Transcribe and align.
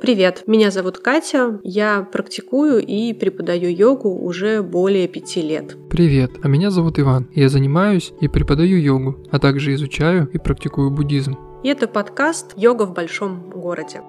Привет, 0.00 0.44
меня 0.46 0.70
зовут 0.70 0.96
Катя, 0.96 1.60
я 1.62 2.08
практикую 2.10 2.82
и 2.82 3.12
преподаю 3.12 3.70
йогу 3.70 4.08
уже 4.08 4.62
более 4.62 5.06
пяти 5.08 5.42
лет. 5.42 5.76
Привет, 5.90 6.38
а 6.42 6.48
меня 6.48 6.70
зовут 6.70 6.98
Иван, 6.98 7.28
я 7.34 7.50
занимаюсь 7.50 8.10
и 8.18 8.26
преподаю 8.26 8.80
йогу, 8.80 9.22
а 9.30 9.38
также 9.38 9.74
изучаю 9.74 10.26
и 10.32 10.38
практикую 10.38 10.90
буддизм. 10.90 11.36
И 11.62 11.68
это 11.68 11.86
подкаст 11.86 12.54
«Йога 12.56 12.84
в 12.84 12.94
большом 12.94 13.50
городе». 13.50 14.00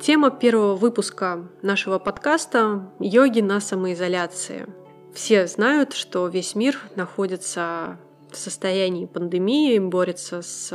Тема 0.00 0.32
первого 0.32 0.74
выпуска 0.74 1.48
нашего 1.62 2.00
подкаста– 2.00 2.90
йоги 2.98 3.40
на 3.40 3.60
самоизоляции. 3.60 4.66
Все 5.14 5.46
знают, 5.46 5.92
что 5.92 6.26
весь 6.26 6.56
мир 6.56 6.76
находится 6.96 7.98
в 8.32 8.36
состоянии 8.36 9.06
пандемии, 9.06 9.78
борется 9.78 10.42
с 10.42 10.72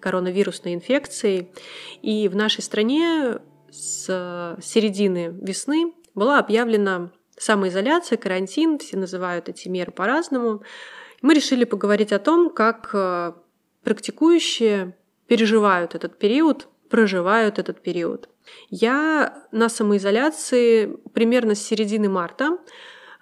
коронавирусной 0.00 0.74
инфекцией. 0.74 1.50
И 2.02 2.28
в 2.28 2.36
нашей 2.36 2.62
стране 2.62 3.38
с 3.70 4.56
середины 4.62 5.34
весны 5.40 5.92
была 6.14 6.38
объявлена 6.38 7.10
самоизоляция, 7.36 8.16
карантин, 8.16 8.78
все 8.78 8.96
называют 8.96 9.48
эти 9.48 9.68
меры 9.68 9.92
по-разному. 9.92 10.62
Мы 11.22 11.34
решили 11.34 11.64
поговорить 11.64 12.12
о 12.12 12.18
том, 12.18 12.50
как 12.50 12.90
э, 12.92 13.32
практикующие 13.82 14.96
переживают 15.26 15.94
этот 15.94 16.18
период, 16.18 16.68
проживают 16.90 17.58
этот 17.58 17.80
период. 17.80 18.28
Я 18.70 19.42
на 19.52 19.68
самоизоляции 19.68 20.96
примерно 21.12 21.54
с 21.54 21.62
середины 21.62 22.08
марта. 22.08 22.58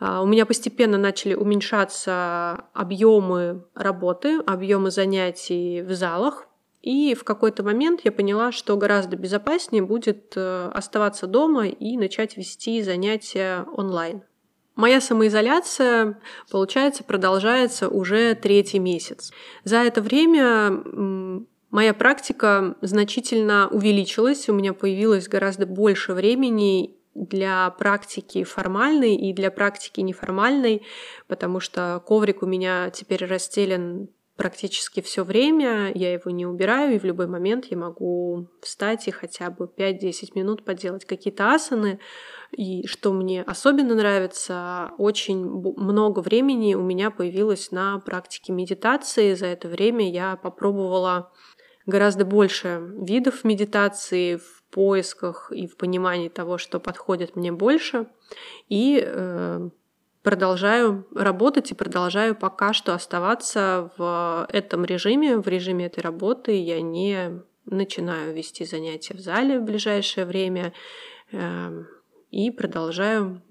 А, 0.00 0.20
у 0.22 0.26
меня 0.26 0.46
постепенно 0.46 0.98
начали 0.98 1.34
уменьшаться 1.34 2.64
объемы 2.72 3.64
работы, 3.74 4.38
объемы 4.38 4.90
занятий 4.90 5.82
в 5.82 5.94
залах. 5.94 6.48
И 6.82 7.14
в 7.14 7.22
какой-то 7.22 7.62
момент 7.62 8.00
я 8.02 8.10
поняла, 8.10 8.50
что 8.50 8.76
гораздо 8.76 9.16
безопаснее 9.16 9.82
будет 9.82 10.32
э, 10.36 10.70
оставаться 10.74 11.28
дома 11.28 11.68
и 11.68 11.96
начать 11.96 12.36
вести 12.36 12.82
занятия 12.82 13.64
онлайн. 13.72 14.22
Моя 14.74 15.00
самоизоляция, 15.00 16.18
получается, 16.50 17.04
продолжается 17.04 17.88
уже 17.88 18.34
третий 18.34 18.80
месяц. 18.80 19.30
За 19.64 19.76
это 19.76 20.00
время 20.00 20.82
моя 21.70 21.94
практика 21.94 22.76
значительно 22.80 23.68
увеличилась, 23.68 24.48
у 24.48 24.54
меня 24.54 24.72
появилось 24.72 25.28
гораздо 25.28 25.66
больше 25.66 26.14
времени 26.14 26.96
для 27.14 27.68
практики 27.70 28.42
формальной 28.44 29.14
и 29.14 29.34
для 29.34 29.50
практики 29.50 30.00
неформальной, 30.00 30.82
потому 31.28 31.60
что 31.60 32.02
коврик 32.06 32.42
у 32.42 32.46
меня 32.46 32.90
теперь 32.90 33.26
расстелен 33.26 34.08
практически 34.36 35.00
все 35.00 35.24
время, 35.24 35.92
я 35.94 36.12
его 36.12 36.30
не 36.30 36.46
убираю, 36.46 36.94
и 36.94 36.98
в 36.98 37.04
любой 37.04 37.26
момент 37.26 37.66
я 37.66 37.76
могу 37.76 38.48
встать 38.60 39.06
и 39.08 39.10
хотя 39.10 39.50
бы 39.50 39.66
5-10 39.66 40.30
минут 40.34 40.64
поделать 40.64 41.04
какие-то 41.04 41.52
асаны. 41.52 42.00
И 42.50 42.86
что 42.86 43.12
мне 43.12 43.42
особенно 43.42 43.94
нравится, 43.94 44.92
очень 44.98 45.44
много 45.44 46.20
времени 46.20 46.74
у 46.74 46.82
меня 46.82 47.10
появилось 47.10 47.70
на 47.70 47.98
практике 47.98 48.52
медитации. 48.52 49.34
За 49.34 49.46
это 49.46 49.68
время 49.68 50.10
я 50.10 50.36
попробовала 50.36 51.32
гораздо 51.86 52.24
больше 52.24 52.80
видов 52.98 53.44
медитации 53.44 54.36
в 54.36 54.62
поисках 54.70 55.52
и 55.52 55.66
в 55.66 55.76
понимании 55.76 56.28
того, 56.28 56.58
что 56.58 56.80
подходит 56.80 57.36
мне 57.36 57.52
больше. 57.52 58.06
И 58.68 59.02
э, 59.04 59.68
продолжаю 60.22 61.06
работать 61.14 61.70
и 61.70 61.74
продолжаю 61.74 62.34
пока 62.34 62.72
что 62.72 62.94
оставаться 62.94 63.90
в 63.96 64.46
этом 64.52 64.84
режиме, 64.84 65.38
в 65.38 65.48
режиме 65.48 65.86
этой 65.86 66.00
работы. 66.00 66.60
Я 66.62 66.80
не 66.80 67.42
начинаю 67.66 68.34
вести 68.34 68.64
занятия 68.64 69.14
в 69.14 69.20
зале 69.20 69.58
в 69.58 69.64
ближайшее 69.64 70.26
время 70.26 70.72
эм, 71.32 71.86
и 72.30 72.50
продолжаю 72.50 73.42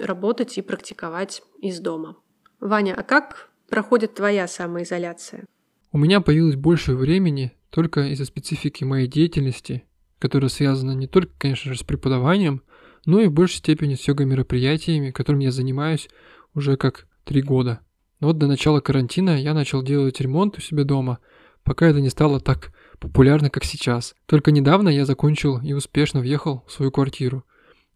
работать 0.00 0.58
и 0.58 0.62
практиковать 0.62 1.42
из 1.60 1.80
дома. 1.80 2.16
Ваня, 2.60 2.94
а 2.96 3.02
как 3.02 3.50
проходит 3.68 4.14
твоя 4.14 4.46
самоизоляция? 4.46 5.44
У 5.92 5.98
меня 5.98 6.20
появилось 6.20 6.56
больше 6.56 6.94
времени 6.94 7.52
только 7.70 8.00
из-за 8.12 8.24
специфики 8.24 8.84
моей 8.84 9.06
деятельности, 9.06 9.84
которая 10.18 10.48
связана 10.48 10.92
не 10.92 11.06
только, 11.06 11.32
конечно 11.38 11.72
же, 11.72 11.80
с 11.80 11.82
преподаванием, 11.82 12.62
но 13.06 13.20
и 13.20 13.28
в 13.28 13.32
большей 13.32 13.58
степени 13.58 13.94
с 13.94 14.06
йога-мероприятиями, 14.06 15.10
которыми 15.10 15.44
я 15.44 15.50
занимаюсь 15.50 16.08
уже 16.54 16.76
как 16.76 17.06
три 17.24 17.42
года. 17.42 17.80
Но 18.20 18.28
вот 18.28 18.38
до 18.38 18.46
начала 18.46 18.80
карантина 18.80 19.40
я 19.40 19.54
начал 19.54 19.82
делать 19.82 20.20
ремонт 20.20 20.58
у 20.58 20.60
себя 20.60 20.84
дома, 20.84 21.18
пока 21.64 21.86
это 21.86 22.00
не 22.00 22.10
стало 22.10 22.40
так 22.40 22.72
популярно, 22.98 23.50
как 23.50 23.64
сейчас. 23.64 24.14
Только 24.26 24.52
недавно 24.52 24.88
я 24.88 25.04
закончил 25.06 25.58
и 25.58 25.72
успешно 25.72 26.20
въехал 26.20 26.64
в 26.66 26.72
свою 26.72 26.90
квартиру. 26.90 27.44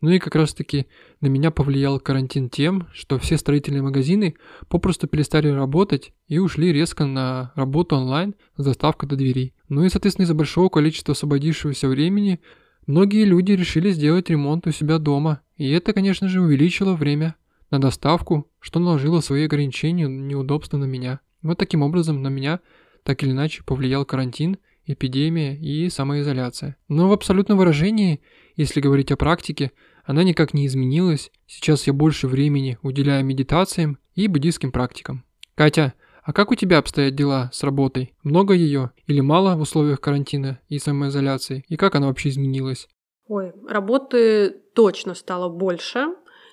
Ну 0.00 0.10
и 0.10 0.18
как 0.18 0.34
раз 0.34 0.52
таки 0.52 0.86
на 1.22 1.28
меня 1.28 1.50
повлиял 1.50 1.98
карантин 1.98 2.50
тем, 2.50 2.88
что 2.92 3.18
все 3.18 3.38
строительные 3.38 3.80
магазины 3.80 4.34
попросту 4.68 5.06
перестали 5.06 5.48
работать 5.48 6.12
и 6.28 6.38
ушли 6.38 6.72
резко 6.72 7.06
на 7.06 7.52
работу 7.54 7.96
онлайн 7.96 8.34
с 8.56 8.64
доставкой 8.64 9.08
до 9.08 9.16
двери. 9.16 9.54
Ну 9.68 9.82
и 9.82 9.88
соответственно 9.88 10.24
из-за 10.24 10.34
большого 10.34 10.68
количества 10.68 11.12
освободившегося 11.12 11.88
времени 11.88 12.40
Многие 12.86 13.24
люди 13.24 13.52
решили 13.52 13.90
сделать 13.90 14.28
ремонт 14.28 14.66
у 14.66 14.70
себя 14.70 14.98
дома, 14.98 15.40
и 15.56 15.70
это, 15.70 15.92
конечно 15.92 16.28
же, 16.28 16.42
увеличило 16.42 16.94
время 16.94 17.34
на 17.70 17.80
доставку, 17.80 18.50
что 18.60 18.78
наложило 18.78 19.20
свои 19.20 19.44
ограничения 19.44 20.06
неудобства 20.06 20.76
на 20.76 20.84
меня. 20.84 21.20
Вот 21.42 21.58
таким 21.58 21.82
образом 21.82 22.22
на 22.22 22.28
меня 22.28 22.60
так 23.02 23.22
или 23.22 23.30
иначе 23.30 23.62
повлиял 23.64 24.04
карантин, 24.04 24.58
эпидемия 24.86 25.56
и 25.56 25.88
самоизоляция. 25.88 26.76
Но 26.88 27.08
в 27.08 27.12
абсолютном 27.12 27.58
выражении, 27.58 28.20
если 28.56 28.80
говорить 28.80 29.12
о 29.12 29.16
практике, 29.16 29.72
она 30.04 30.22
никак 30.22 30.52
не 30.52 30.66
изменилась. 30.66 31.30
Сейчас 31.46 31.86
я 31.86 31.92
больше 31.92 32.28
времени 32.28 32.78
уделяю 32.82 33.24
медитациям 33.24 33.98
и 34.14 34.28
буддийским 34.28 34.72
практикам. 34.72 35.24
Катя, 35.54 35.94
а 36.24 36.32
как 36.32 36.50
у 36.50 36.54
тебя 36.54 36.78
обстоят 36.78 37.14
дела 37.14 37.50
с 37.52 37.62
работой? 37.62 38.14
Много 38.22 38.54
ее 38.54 38.92
или 39.06 39.20
мало 39.20 39.56
в 39.56 39.60
условиях 39.60 40.00
карантина 40.00 40.58
и 40.68 40.78
самоизоляции? 40.78 41.64
И 41.68 41.76
как 41.76 41.94
она 41.94 42.06
вообще 42.06 42.30
изменилась? 42.30 42.88
Ой, 43.28 43.52
работы 43.68 44.50
точно 44.74 45.14
стало 45.14 45.48
больше. 45.48 46.06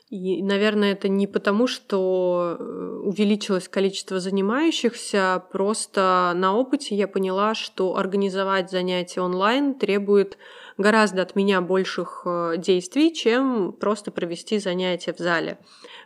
И, 0.09 0.43
наверное, 0.43 0.91
это 0.91 1.07
не 1.07 1.25
потому, 1.25 1.67
что 1.67 2.57
э, 2.59 2.63
увеличилось 3.05 3.69
количество 3.69 4.19
занимающихся, 4.19 5.41
просто 5.53 6.33
на 6.35 6.53
опыте 6.53 6.95
я 6.95 7.07
поняла, 7.07 7.55
что 7.55 7.95
организовать 7.95 8.69
занятия 8.69 9.21
онлайн 9.21 9.73
требует 9.73 10.37
гораздо 10.77 11.21
от 11.21 11.35
меня 11.35 11.61
больших 11.61 12.23
э, 12.25 12.55
действий, 12.57 13.13
чем 13.13 13.73
просто 13.73 14.11
провести 14.11 14.59
занятия 14.59 15.13
в 15.13 15.17
зале. 15.17 15.57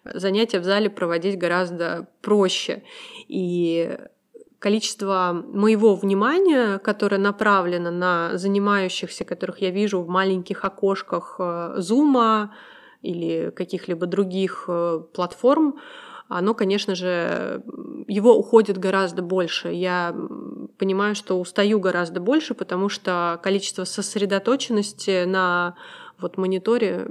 Занятия 0.03 0.59
в 0.59 0.63
зале 0.63 0.89
проводить 0.89 1.37
гораздо 1.37 2.07
проще. 2.21 2.83
И 3.27 3.97
количество 4.59 5.31
моего 5.33 5.95
внимания, 5.95 6.79
которое 6.79 7.17
направлено 7.17 7.91
на 7.91 8.37
занимающихся, 8.37 9.25
которых 9.25 9.61
я 9.61 9.69
вижу 9.69 10.01
в 10.01 10.07
маленьких 10.07 10.65
окошках 10.65 11.39
Зума 11.77 12.53
или 13.01 13.51
каких-либо 13.51 14.07
других 14.07 14.65
э, 14.67 15.01
платформ, 15.13 15.79
оно, 16.27 16.53
конечно 16.53 16.95
же, 16.95 17.63
его 18.07 18.35
уходит 18.35 18.77
гораздо 18.77 19.21
больше. 19.21 19.69
Я 19.69 20.15
понимаю, 20.77 21.15
что 21.15 21.39
устаю 21.39 21.79
гораздо 21.79 22.19
больше, 22.19 22.55
потому 22.55 22.89
что 22.89 23.39
количество 23.43 23.83
сосредоточенности 23.83 25.25
на 25.25 25.75
вот 26.19 26.37
мониторе 26.37 27.07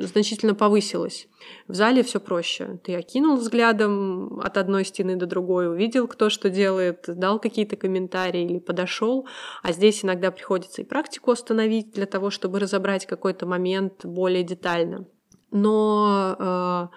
значительно 0.00 0.54
повысилось. 0.54 1.28
В 1.66 1.74
зале 1.74 2.02
все 2.02 2.20
проще. 2.20 2.78
Ты 2.84 2.94
окинул 2.94 3.36
взглядом 3.36 4.40
от 4.40 4.56
одной 4.56 4.84
стены 4.84 5.16
до 5.16 5.26
другой, 5.26 5.68
увидел, 5.68 6.06
кто 6.06 6.30
что 6.30 6.48
делает, 6.48 7.04
дал 7.06 7.40
какие-то 7.40 7.76
комментарии 7.76 8.44
или 8.44 8.58
подошел. 8.60 9.26
А 9.62 9.72
здесь 9.72 10.04
иногда 10.04 10.30
приходится 10.30 10.82
и 10.82 10.84
практику 10.84 11.32
остановить 11.32 11.92
для 11.92 12.06
того, 12.06 12.30
чтобы 12.30 12.60
разобрать 12.60 13.06
какой-то 13.06 13.44
момент 13.46 14.04
более 14.04 14.44
детально. 14.44 15.06
Но 15.50 16.36
э, 16.38 16.88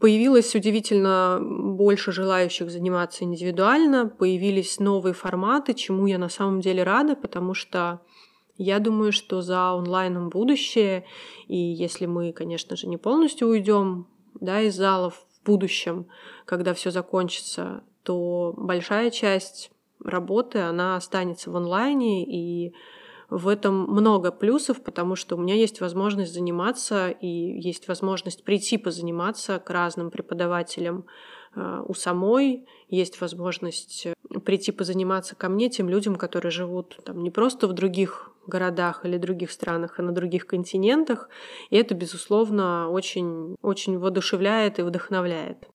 появилось 0.00 0.54
удивительно 0.54 1.40
больше 1.40 2.12
желающих 2.12 2.70
заниматься 2.70 3.24
индивидуально, 3.24 4.06
появились 4.06 4.78
новые 4.78 5.14
форматы, 5.14 5.74
чему 5.74 6.06
я 6.06 6.18
на 6.18 6.28
самом 6.28 6.60
деле 6.60 6.82
рада, 6.82 7.16
потому 7.16 7.54
что 7.54 8.00
я 8.56 8.80
думаю, 8.80 9.12
что 9.12 9.40
за 9.40 9.70
онлайном 9.70 10.30
будущее, 10.30 11.04
и 11.46 11.56
если 11.56 12.06
мы, 12.06 12.32
конечно 12.32 12.76
же, 12.76 12.88
не 12.88 12.96
полностью 12.96 13.48
уйдем 13.48 14.08
да, 14.40 14.60
из 14.60 14.74
залов 14.74 15.14
в 15.14 15.46
будущем, 15.46 16.06
когда 16.44 16.74
все 16.74 16.90
закончится, 16.90 17.84
то 18.02 18.54
большая 18.56 19.10
часть 19.10 19.70
работы, 20.04 20.58
она 20.58 20.96
останется 20.96 21.50
в 21.50 21.56
онлайне, 21.56 22.24
и 22.24 22.74
в 23.30 23.48
этом 23.48 23.84
много 23.84 24.32
плюсов, 24.32 24.82
потому 24.82 25.14
что 25.14 25.36
у 25.36 25.40
меня 25.40 25.54
есть 25.54 25.80
возможность 25.80 26.32
заниматься 26.32 27.10
и 27.10 27.26
есть 27.26 27.86
возможность 27.88 28.44
прийти 28.44 28.78
позаниматься 28.78 29.58
к 29.58 29.68
разным 29.70 30.10
преподавателям 30.10 31.04
э, 31.54 31.82
у 31.86 31.94
самой, 31.94 32.66
есть 32.88 33.20
возможность 33.20 34.08
прийти 34.44 34.72
позаниматься 34.72 35.36
ко 35.36 35.48
мне, 35.48 35.68
тем 35.68 35.88
людям, 35.88 36.16
которые 36.16 36.50
живут 36.50 36.98
там 37.04 37.22
не 37.22 37.30
просто 37.30 37.66
в 37.68 37.74
других 37.74 38.30
городах 38.46 39.04
или 39.04 39.18
других 39.18 39.50
странах, 39.50 39.98
а 39.98 40.02
на 40.02 40.12
других 40.12 40.46
континентах. 40.46 41.28
И 41.68 41.76
это, 41.76 41.94
безусловно, 41.94 42.88
очень, 42.88 43.56
очень 43.60 43.98
воодушевляет 43.98 44.78
и 44.78 44.82
вдохновляет. 44.82 45.68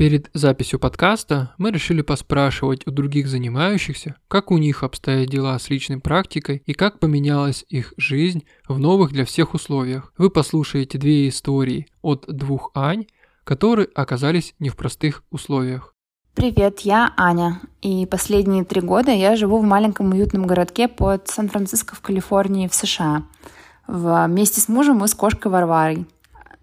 Перед 0.00 0.30
записью 0.32 0.78
подкаста 0.78 1.52
мы 1.58 1.70
решили 1.70 2.00
поспрашивать 2.00 2.86
у 2.86 2.90
других 2.90 3.28
занимающихся, 3.28 4.16
как 4.28 4.50
у 4.50 4.56
них 4.56 4.82
обстоят 4.82 5.28
дела 5.28 5.58
с 5.58 5.68
личной 5.68 6.00
практикой 6.00 6.62
и 6.64 6.72
как 6.72 7.00
поменялась 7.00 7.66
их 7.68 7.92
жизнь 7.98 8.46
в 8.66 8.78
новых 8.78 9.12
для 9.12 9.26
всех 9.26 9.52
условиях. 9.52 10.14
Вы 10.16 10.30
послушаете 10.30 10.96
две 10.96 11.28
истории 11.28 11.86
от 12.00 12.24
двух 12.28 12.70
Ань, 12.74 13.08
которые 13.44 13.88
оказались 13.94 14.54
не 14.58 14.70
в 14.70 14.76
простых 14.76 15.22
условиях. 15.30 15.94
Привет, 16.34 16.80
я 16.80 17.12
Аня, 17.18 17.60
и 17.82 18.06
последние 18.06 18.64
три 18.64 18.80
года 18.80 19.10
я 19.10 19.36
живу 19.36 19.58
в 19.58 19.64
маленьком 19.64 20.12
уютном 20.12 20.46
городке 20.46 20.88
под 20.88 21.28
Сан-Франциско 21.28 21.94
в 21.94 22.00
Калифорнии 22.00 22.68
в 22.68 22.74
США. 22.74 23.24
Вместе 23.86 24.62
с 24.62 24.68
мужем 24.68 25.04
и 25.04 25.08
с 25.08 25.14
кошкой 25.14 25.52
Варварой. 25.52 26.06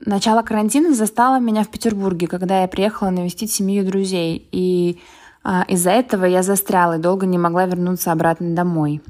Начало 0.06 0.44
карантина 0.44 0.94
застало 0.94 1.40
меня 1.40 1.64
в 1.64 1.70
Петербурге, 1.70 2.28
когда 2.28 2.62
я 2.62 2.68
приехала 2.68 3.10
навестить 3.10 3.52
семью 3.52 3.86
друзей, 3.86 4.48
и 4.52 5.00
а, 5.44 5.64
из-за 5.68 5.92
этого 5.92 6.26
я 6.26 6.44
застряла 6.44 6.98
и 6.98 7.02
долго 7.02 7.26
не 7.26 7.38
могла 7.38 7.66
вернуться 7.66 8.12
обратно 8.12 8.54
домой. 8.54 9.02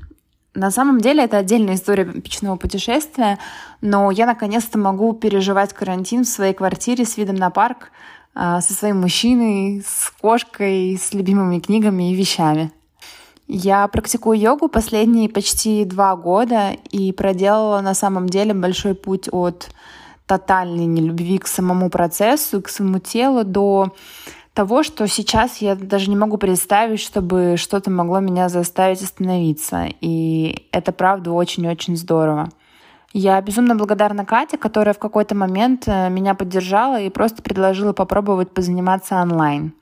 На 0.54 0.72
самом 0.72 1.02
деле 1.02 1.24
это 1.24 1.38
отдельная 1.38 1.76
история 1.76 2.06
печного 2.06 2.56
путешествия, 2.56 3.38
но 3.82 4.10
я 4.12 4.26
наконец-то 4.26 4.80
могу 4.80 5.14
переживать 5.14 5.74
карантин 5.74 6.24
в 6.24 6.30
своей 6.30 6.54
квартире 6.54 7.06
с 7.06 7.18
видом 7.18 7.36
на 7.36 7.50
парк, 7.50 7.92
а, 8.34 8.62
со 8.62 8.74
своим 8.74 9.02
мужчиной, 9.02 9.84
с 9.86 10.12
кошкой, 10.22 10.98
с 10.98 11.14
любимыми 11.14 11.60
книгами 11.60 12.12
и 12.12 12.16
вещами. 12.16 12.72
Я 13.48 13.88
практикую 13.88 14.40
йогу 14.40 14.68
последние 14.68 15.30
почти 15.30 15.86
два 15.86 16.16
года 16.16 16.72
и 16.92 17.12
проделала 17.12 17.82
на 17.82 17.94
самом 17.94 18.28
деле 18.28 18.54
большой 18.54 18.94
путь 18.94 19.30
от 19.32 19.70
тотальной 20.28 20.86
нелюбви 20.86 21.40
к 21.40 21.48
самому 21.48 21.90
процессу, 21.90 22.62
к 22.62 22.70
своему 22.70 23.00
телу, 23.00 23.44
до 23.44 23.94
того, 24.54 24.84
что 24.84 25.08
сейчас 25.08 25.58
я 25.58 25.76
даже 25.76 26.10
не 26.10 26.16
могу 26.16 26.38
представить, 26.38 27.00
чтобы 27.00 27.56
что-то 27.58 27.90
могло 27.92 28.20
меня 28.20 28.50
заставить 28.50 29.02
остановиться. 29.02 29.86
И 30.02 30.68
это 30.72 30.92
правда 30.92 31.32
очень-очень 31.32 31.96
здорово. 31.96 32.50
Я 33.14 33.40
безумно 33.42 33.76
благодарна 33.76 34.26
Кате, 34.26 34.58
которая 34.58 34.94
в 34.94 35.00
какой-то 35.00 35.34
момент 35.34 35.84
э, 35.88 36.10
меня 36.10 36.36
поддержала 36.36 37.00
и 37.00 37.10
просто 37.10 37.42
предложила 37.42 37.94
попробовать 37.94 38.52
позаниматься 38.52 39.22
онлайн. 39.22 39.74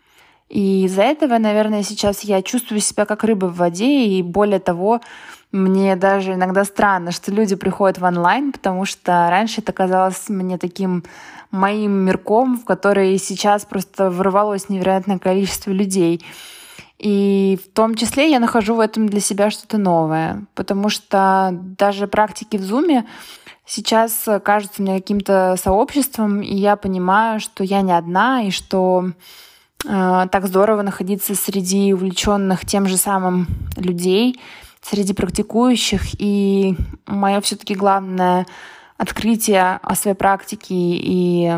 И 0.50 0.86
из-за 0.86 1.02
этого, 1.02 1.38
наверное, 1.38 1.82
сейчас 1.82 2.22
я 2.22 2.42
чувствую 2.44 2.80
себя 2.80 3.06
как 3.06 3.24
рыба 3.24 3.48
в 3.48 3.58
воде, 3.58 4.06
и 4.06 4.22
более 4.22 4.60
того, 4.60 5.02
мне 5.52 5.96
даже 5.96 6.34
иногда 6.34 6.66
странно, 6.66 7.12
что 7.12 7.32
люди 7.32 7.56
приходят 7.56 7.98
в 7.98 8.04
онлайн, 8.04 8.52
потому 8.52 8.86
что 8.86 9.28
раньше 9.30 9.62
это 9.62 9.72
казалось 9.72 10.30
мне 10.30 10.58
таким 10.58 11.04
моим 11.52 11.92
мирком, 11.92 12.58
в 12.58 12.66
который 12.66 13.18
сейчас 13.18 13.66
просто 13.66 14.10
ворвалось 14.10 14.70
невероятное 14.70 15.20
количество 15.20 15.72
людей. 15.72 16.26
И 16.98 17.60
в 17.64 17.74
том 17.74 17.96
числе 17.96 18.32
я 18.32 18.40
нахожу 18.40 18.76
в 18.76 18.80
этом 18.80 19.08
для 19.08 19.20
себя 19.20 19.50
что-то 19.50 19.78
новое, 19.78 20.46
потому 20.56 20.90
что 20.90 21.50
даже 21.52 22.08
практики 22.08 22.58
в 22.58 22.62
Зуме 22.62 23.06
сейчас 23.66 24.28
кажутся 24.44 24.82
мне 24.82 24.96
каким-то 24.96 25.56
сообществом, 25.62 26.42
и 26.42 26.56
я 26.56 26.76
понимаю, 26.76 27.40
что 27.40 27.64
я 27.64 27.82
не 27.82 27.92
одна, 27.92 28.44
и 28.44 28.52
что 28.52 29.12
э, 29.86 30.28
так 30.32 30.48
здорово 30.48 30.84
находиться 30.84 31.36
среди 31.36 31.94
увлеченных 31.94 32.66
тем 32.66 32.88
же 32.88 32.98
самым 32.98 33.48
людей, 33.76 34.40
среди 34.86 35.14
практикующих. 35.14 36.20
И 36.20 36.76
мое 37.06 37.42
все-таки 37.42 37.76
главное 37.76 38.46
открытие 38.98 39.80
о 39.82 39.96
своей 39.96 40.16
практике 40.16 40.76
и 40.76 41.52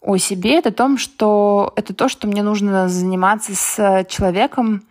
о 0.00 0.16
себе, 0.16 0.58
это 0.58 0.72
том, 0.72 0.98
что 0.98 1.72
это 1.76 1.94
то, 1.94 2.08
что 2.08 2.26
мне 2.26 2.42
нужно 2.42 2.88
заниматься 2.88 3.52
с 3.54 4.04
человеком, 4.08 4.82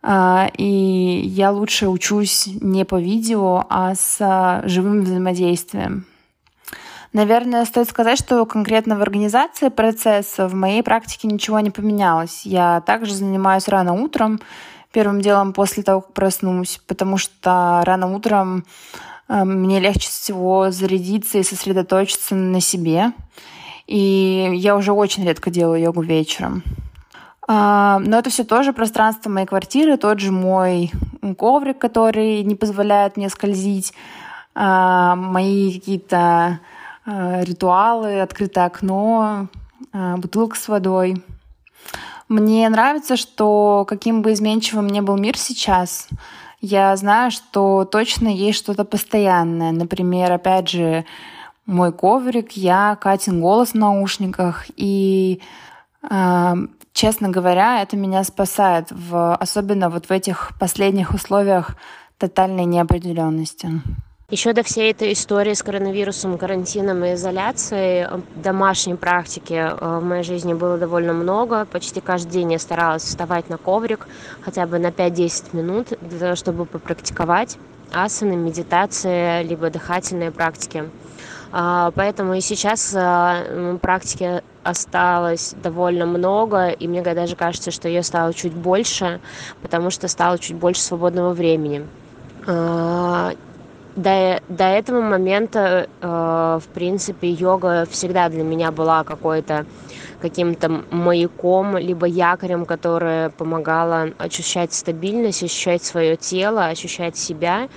а, 0.00 0.48
и 0.56 1.22
я 1.24 1.50
лучше 1.50 1.88
учусь 1.88 2.48
не 2.60 2.84
по 2.84 3.00
видео, 3.00 3.64
а 3.68 3.94
с 3.94 4.62
живым 4.64 5.02
взаимодействием. 5.02 6.06
Наверное, 7.12 7.64
стоит 7.66 7.88
сказать, 7.88 8.18
что 8.18 8.46
конкретно 8.46 8.96
в 8.96 9.02
организации 9.02 9.68
процесса 9.68 10.48
в 10.48 10.54
моей 10.54 10.82
практике 10.82 11.28
ничего 11.28 11.60
не 11.60 11.70
поменялось. 11.70 12.42
Я 12.44 12.80
также 12.80 13.14
занимаюсь 13.14 13.68
рано 13.68 13.92
утром, 13.92 14.40
первым 14.92 15.20
делом 15.20 15.52
после 15.52 15.82
того, 15.82 16.02
как 16.02 16.12
проснусь, 16.12 16.80
потому 16.86 17.16
что 17.16 17.82
рано 17.84 18.14
утром 18.14 18.64
э, 19.28 19.44
мне 19.44 19.80
легче 19.80 20.08
всего 20.08 20.70
зарядиться 20.70 21.38
и 21.38 21.42
сосредоточиться 21.42 22.34
на 22.34 22.60
себе. 22.60 23.12
И 23.86 24.52
я 24.54 24.76
уже 24.76 24.92
очень 24.92 25.24
редко 25.24 25.50
делаю 25.50 25.82
йогу 25.82 26.02
вечером. 26.02 26.62
А, 27.48 27.98
но 27.98 28.18
это 28.18 28.30
все 28.30 28.44
тоже 28.44 28.72
пространство 28.72 29.28
моей 29.28 29.46
квартиры, 29.46 29.96
тот 29.96 30.20
же 30.20 30.30
мой 30.30 30.92
коврик, 31.36 31.78
который 31.78 32.42
не 32.44 32.54
позволяет 32.54 33.16
мне 33.16 33.28
скользить, 33.28 33.92
а, 34.54 35.16
мои 35.16 35.72
какие-то 35.72 36.60
а, 37.04 37.42
ритуалы, 37.42 38.20
открытое 38.20 38.66
окно, 38.66 39.48
бутылка 39.92 40.56
с 40.56 40.68
водой. 40.68 41.22
Мне 42.32 42.66
нравится, 42.70 43.18
что 43.18 43.84
каким 43.86 44.22
бы 44.22 44.32
изменчивым 44.32 44.86
ни 44.86 45.00
был 45.00 45.18
мир 45.18 45.36
сейчас, 45.36 46.08
я 46.62 46.96
знаю, 46.96 47.30
что 47.30 47.84
точно 47.84 48.28
есть 48.28 48.58
что-то 48.58 48.86
постоянное. 48.86 49.70
Например, 49.70 50.32
опять 50.32 50.70
же, 50.70 51.04
мой 51.66 51.92
коврик, 51.92 52.52
я, 52.52 52.96
Катин 52.98 53.42
голос 53.42 53.72
в 53.72 53.74
наушниках. 53.74 54.64
И, 54.76 55.42
э, 56.10 56.54
честно 56.94 57.28
говоря, 57.28 57.82
это 57.82 57.98
меня 57.98 58.24
спасает, 58.24 58.86
в, 58.90 59.34
особенно 59.34 59.90
вот 59.90 60.06
в 60.06 60.10
этих 60.10 60.52
последних 60.58 61.12
условиях 61.12 61.76
тотальной 62.16 62.64
неопределенности. 62.64 63.68
Еще 64.32 64.54
до 64.54 64.62
всей 64.62 64.92
этой 64.92 65.12
истории 65.12 65.52
с 65.52 65.62
коронавирусом, 65.62 66.38
карантином 66.38 67.04
и 67.04 67.12
изоляцией 67.12 68.06
э, 68.08 68.20
домашней 68.34 68.94
практики 68.94 69.52
э, 69.52 69.98
в 69.98 70.02
моей 70.02 70.22
жизни 70.22 70.54
было 70.54 70.78
довольно 70.78 71.12
много. 71.12 71.66
Почти 71.66 72.00
каждый 72.00 72.30
день 72.30 72.52
я 72.52 72.58
старалась 72.58 73.02
вставать 73.02 73.50
на 73.50 73.58
коврик 73.58 74.08
хотя 74.40 74.66
бы 74.66 74.78
на 74.78 74.86
5-10 74.86 75.54
минут 75.54 75.88
для 76.00 76.18
того, 76.18 76.34
чтобы 76.34 76.64
попрактиковать 76.64 77.58
асаны, 77.92 78.34
медитации, 78.34 79.42
либо 79.42 79.68
дыхательные 79.68 80.30
практики. 80.30 80.88
А, 81.52 81.90
поэтому 81.94 82.32
и 82.32 82.40
сейчас 82.40 82.94
э, 82.94 83.76
практики 83.82 84.42
осталось 84.62 85.54
довольно 85.62 86.06
много, 86.06 86.70
и 86.70 86.88
мне 86.88 87.02
даже 87.02 87.36
кажется, 87.36 87.70
что 87.70 87.86
ее 87.86 88.02
стало 88.02 88.32
чуть 88.32 88.54
больше, 88.54 89.20
потому 89.60 89.90
что 89.90 90.08
стало 90.08 90.38
чуть 90.38 90.56
больше 90.56 90.80
свободного 90.80 91.34
времени 91.34 91.86
а, 92.46 93.34
до, 93.96 94.40
до 94.48 94.64
этого 94.64 95.00
момента, 95.00 95.88
э, 96.00 96.58
в 96.62 96.68
принципе, 96.74 97.30
йога 97.30 97.86
всегда 97.90 98.28
для 98.28 98.42
меня 98.42 98.70
была 98.70 99.04
какой-то 99.04 99.66
каким-то 100.20 100.84
маяком, 100.90 101.76
либо 101.76 102.06
якорем, 102.06 102.64
которое 102.64 103.30
помогало 103.30 104.10
ощущать 104.18 104.72
стабильность, 104.72 105.42
ощущать 105.42 105.82
свое 105.82 106.16
тело, 106.16 106.66
ощущать 106.66 107.16
себя. 107.16 107.68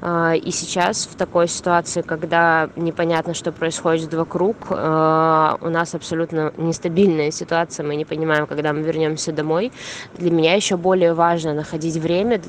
А, 0.00 0.34
и 0.34 0.50
сейчас 0.50 1.06
в 1.06 1.16
такой 1.16 1.48
ситуации, 1.48 2.02
когда 2.02 2.70
непонятно, 2.76 3.34
что 3.34 3.50
происходит 3.52 4.14
вокруг, 4.14 4.56
а, 4.70 5.58
у 5.60 5.68
нас 5.68 5.94
абсолютно 5.94 6.52
нестабильная 6.56 7.30
ситуация, 7.30 7.84
мы 7.84 7.96
не 7.96 8.04
понимаем, 8.04 8.46
когда 8.46 8.72
мы 8.72 8.82
вернемся 8.82 9.32
домой. 9.32 9.72
Для 10.16 10.30
меня 10.30 10.54
еще 10.54 10.76
более 10.76 11.14
важно 11.14 11.52
находить 11.54 11.96
время, 11.96 12.40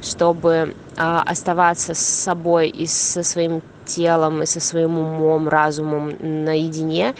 чтобы 0.00 0.74
а, 0.96 1.22
оставаться 1.22 1.94
с 1.94 2.00
собой 2.00 2.68
и 2.68 2.86
со 2.86 3.22
своим 3.22 3.62
телом, 3.84 4.42
и 4.42 4.46
со 4.46 4.60
своим 4.60 4.98
умом, 4.98 5.48
разумом 5.48 6.14
наедине 6.20 7.14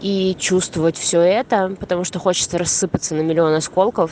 и 0.00 0.36
чувствовать 0.38 0.98
все 0.98 1.20
это, 1.20 1.74
потому 1.80 2.04
что 2.04 2.18
хочется 2.18 2.58
рассыпаться 2.58 3.14
на 3.14 3.22
миллион 3.22 3.54
осколков, 3.54 4.10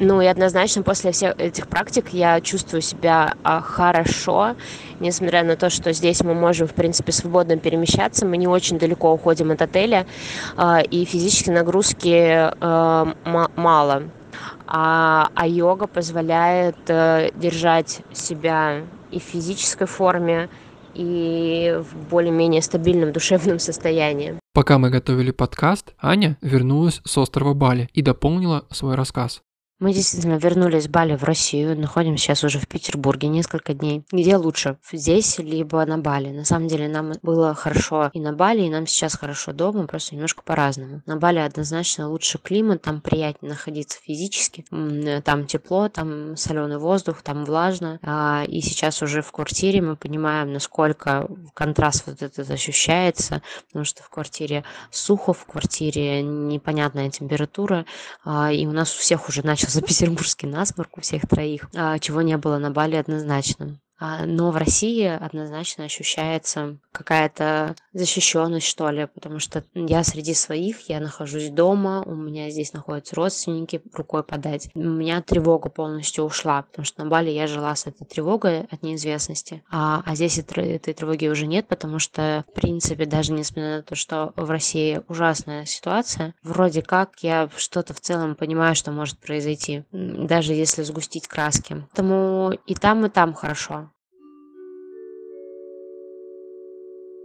ну 0.00 0.20
и 0.20 0.26
однозначно 0.26 0.82
после 0.82 1.12
всех 1.12 1.38
этих 1.38 1.68
практик 1.68 2.08
я 2.10 2.40
чувствую 2.40 2.82
себя 2.82 3.34
а, 3.42 3.60
хорошо, 3.60 4.56
несмотря 5.00 5.44
на 5.44 5.56
то, 5.56 5.70
что 5.70 5.92
здесь 5.92 6.22
мы 6.22 6.34
можем, 6.34 6.66
в 6.66 6.74
принципе, 6.74 7.12
свободно 7.12 7.56
перемещаться, 7.56 8.26
мы 8.26 8.36
не 8.36 8.48
очень 8.48 8.78
далеко 8.78 9.12
уходим 9.12 9.50
от 9.50 9.62
отеля, 9.62 10.06
а, 10.56 10.80
и 10.80 11.04
физической 11.04 11.50
нагрузки 11.50 12.50
а, 12.60 13.14
мало. 13.56 14.04
А, 14.66 15.28
а 15.34 15.46
йога 15.46 15.86
позволяет 15.86 16.76
а, 16.88 17.30
держать 17.34 18.00
себя 18.12 18.82
и 19.10 19.20
в 19.20 19.22
физической 19.22 19.86
форме, 19.86 20.48
и 20.94 21.76
в 21.78 22.08
более-менее 22.08 22.62
стабильном 22.62 23.12
душевном 23.12 23.58
состоянии. 23.58 24.38
Пока 24.52 24.78
мы 24.78 24.90
готовили 24.90 25.32
подкаст, 25.32 25.92
Аня 26.00 26.38
вернулась 26.40 27.00
с 27.04 27.18
острова 27.18 27.54
Бали 27.54 27.88
и 27.92 28.02
дополнила 28.02 28.64
свой 28.70 28.94
рассказ. 28.94 29.42
Мы 29.80 29.92
действительно 29.92 30.38
вернулись 30.38 30.84
с 30.84 30.88
Бали 30.88 31.16
в 31.16 31.24
Россию, 31.24 31.76
находимся 31.76 32.24
сейчас 32.24 32.44
уже 32.44 32.60
в 32.60 32.68
Петербурге 32.68 33.26
несколько 33.26 33.74
дней. 33.74 34.04
Где 34.12 34.36
лучше, 34.36 34.78
здесь 34.92 35.38
либо 35.38 35.84
на 35.84 35.98
Бали? 35.98 36.28
На 36.28 36.44
самом 36.44 36.68
деле 36.68 36.86
нам 36.86 37.14
было 37.22 37.54
хорошо 37.54 38.08
и 38.12 38.20
на 38.20 38.32
Бали, 38.32 38.62
и 38.62 38.70
нам 38.70 38.86
сейчас 38.86 39.16
хорошо 39.16 39.52
дома, 39.52 39.88
просто 39.88 40.14
немножко 40.14 40.44
по-разному. 40.44 41.02
На 41.06 41.16
Бали 41.16 41.40
однозначно 41.40 42.08
лучше 42.08 42.38
климат, 42.38 42.82
там 42.82 43.00
приятнее 43.00 43.50
находиться 43.50 43.98
физически, 44.00 44.64
там 45.24 45.46
тепло, 45.46 45.88
там 45.88 46.36
соленый 46.36 46.78
воздух, 46.78 47.22
там 47.22 47.44
влажно. 47.44 47.98
А, 48.02 48.44
и 48.46 48.60
сейчас 48.60 49.02
уже 49.02 49.22
в 49.22 49.32
квартире 49.32 49.82
мы 49.82 49.96
понимаем, 49.96 50.52
насколько 50.52 51.28
контраст 51.52 52.06
вот 52.06 52.22
этот 52.22 52.48
ощущается, 52.48 53.42
потому 53.66 53.84
что 53.84 54.04
в 54.04 54.08
квартире 54.08 54.62
сухо, 54.92 55.32
в 55.32 55.44
квартире 55.46 56.22
непонятная 56.22 57.10
температура, 57.10 57.86
а, 58.24 58.52
и 58.52 58.66
у 58.66 58.72
нас 58.72 58.94
у 58.94 59.00
всех 59.00 59.28
уже 59.28 59.44
начал 59.44 59.63
начался 59.64 59.80
петербургский 59.80 60.46
насморк 60.46 60.98
у 60.98 61.00
всех 61.00 61.26
троих, 61.26 61.68
а, 61.74 61.98
чего 61.98 62.22
не 62.22 62.36
было 62.36 62.58
на 62.58 62.70
Бали 62.70 62.96
однозначно. 62.96 63.80
А, 63.98 64.26
но 64.26 64.50
в 64.50 64.56
России 64.56 65.06
однозначно 65.06 65.84
ощущается 65.84 66.78
какая-то 66.92 67.76
защищенность, 67.92 68.66
что 68.66 68.90
ли, 68.90 69.06
потому 69.06 69.38
что 69.38 69.64
я 69.74 70.02
среди 70.04 70.34
своих, 70.34 70.88
я 70.88 71.00
нахожусь 71.00 71.50
дома, 71.50 72.02
у 72.02 72.14
меня 72.14 72.50
здесь 72.50 72.72
находятся 72.72 73.16
родственники, 73.16 73.82
рукой 73.92 74.24
подать. 74.24 74.68
У 74.74 74.80
меня 74.80 75.22
тревога 75.22 75.70
полностью 75.70 76.24
ушла, 76.24 76.62
потому 76.62 76.84
что 76.84 77.04
на 77.04 77.10
Бали 77.10 77.30
я 77.30 77.46
жила 77.46 77.74
с 77.74 77.86
этой 77.86 78.04
тревогой 78.04 78.62
от 78.70 78.82
неизвестности, 78.82 79.62
а, 79.70 80.02
а 80.04 80.14
здесь 80.14 80.38
этой, 80.38 80.72
этой 80.72 80.94
тревоги 80.94 81.28
уже 81.28 81.46
нет, 81.46 81.68
потому 81.68 81.98
что, 81.98 82.44
в 82.50 82.54
принципе, 82.54 83.06
даже 83.06 83.32
несмотря 83.32 83.76
на 83.76 83.82
то, 83.82 83.94
что 83.94 84.32
в 84.36 84.50
России 84.50 85.00
ужасная 85.08 85.64
ситуация, 85.66 86.34
вроде 86.42 86.82
как 86.82 87.20
я 87.20 87.48
что-то 87.56 87.94
в 87.94 88.00
целом 88.00 88.34
понимаю, 88.34 88.74
что 88.74 88.90
может 88.90 89.18
произойти, 89.18 89.84
даже 89.92 90.52
если 90.52 90.82
сгустить 90.82 91.28
краски. 91.28 91.86
Поэтому 91.94 92.52
и 92.66 92.74
там, 92.74 93.06
и 93.06 93.08
там 93.08 93.34
хорошо. 93.34 93.90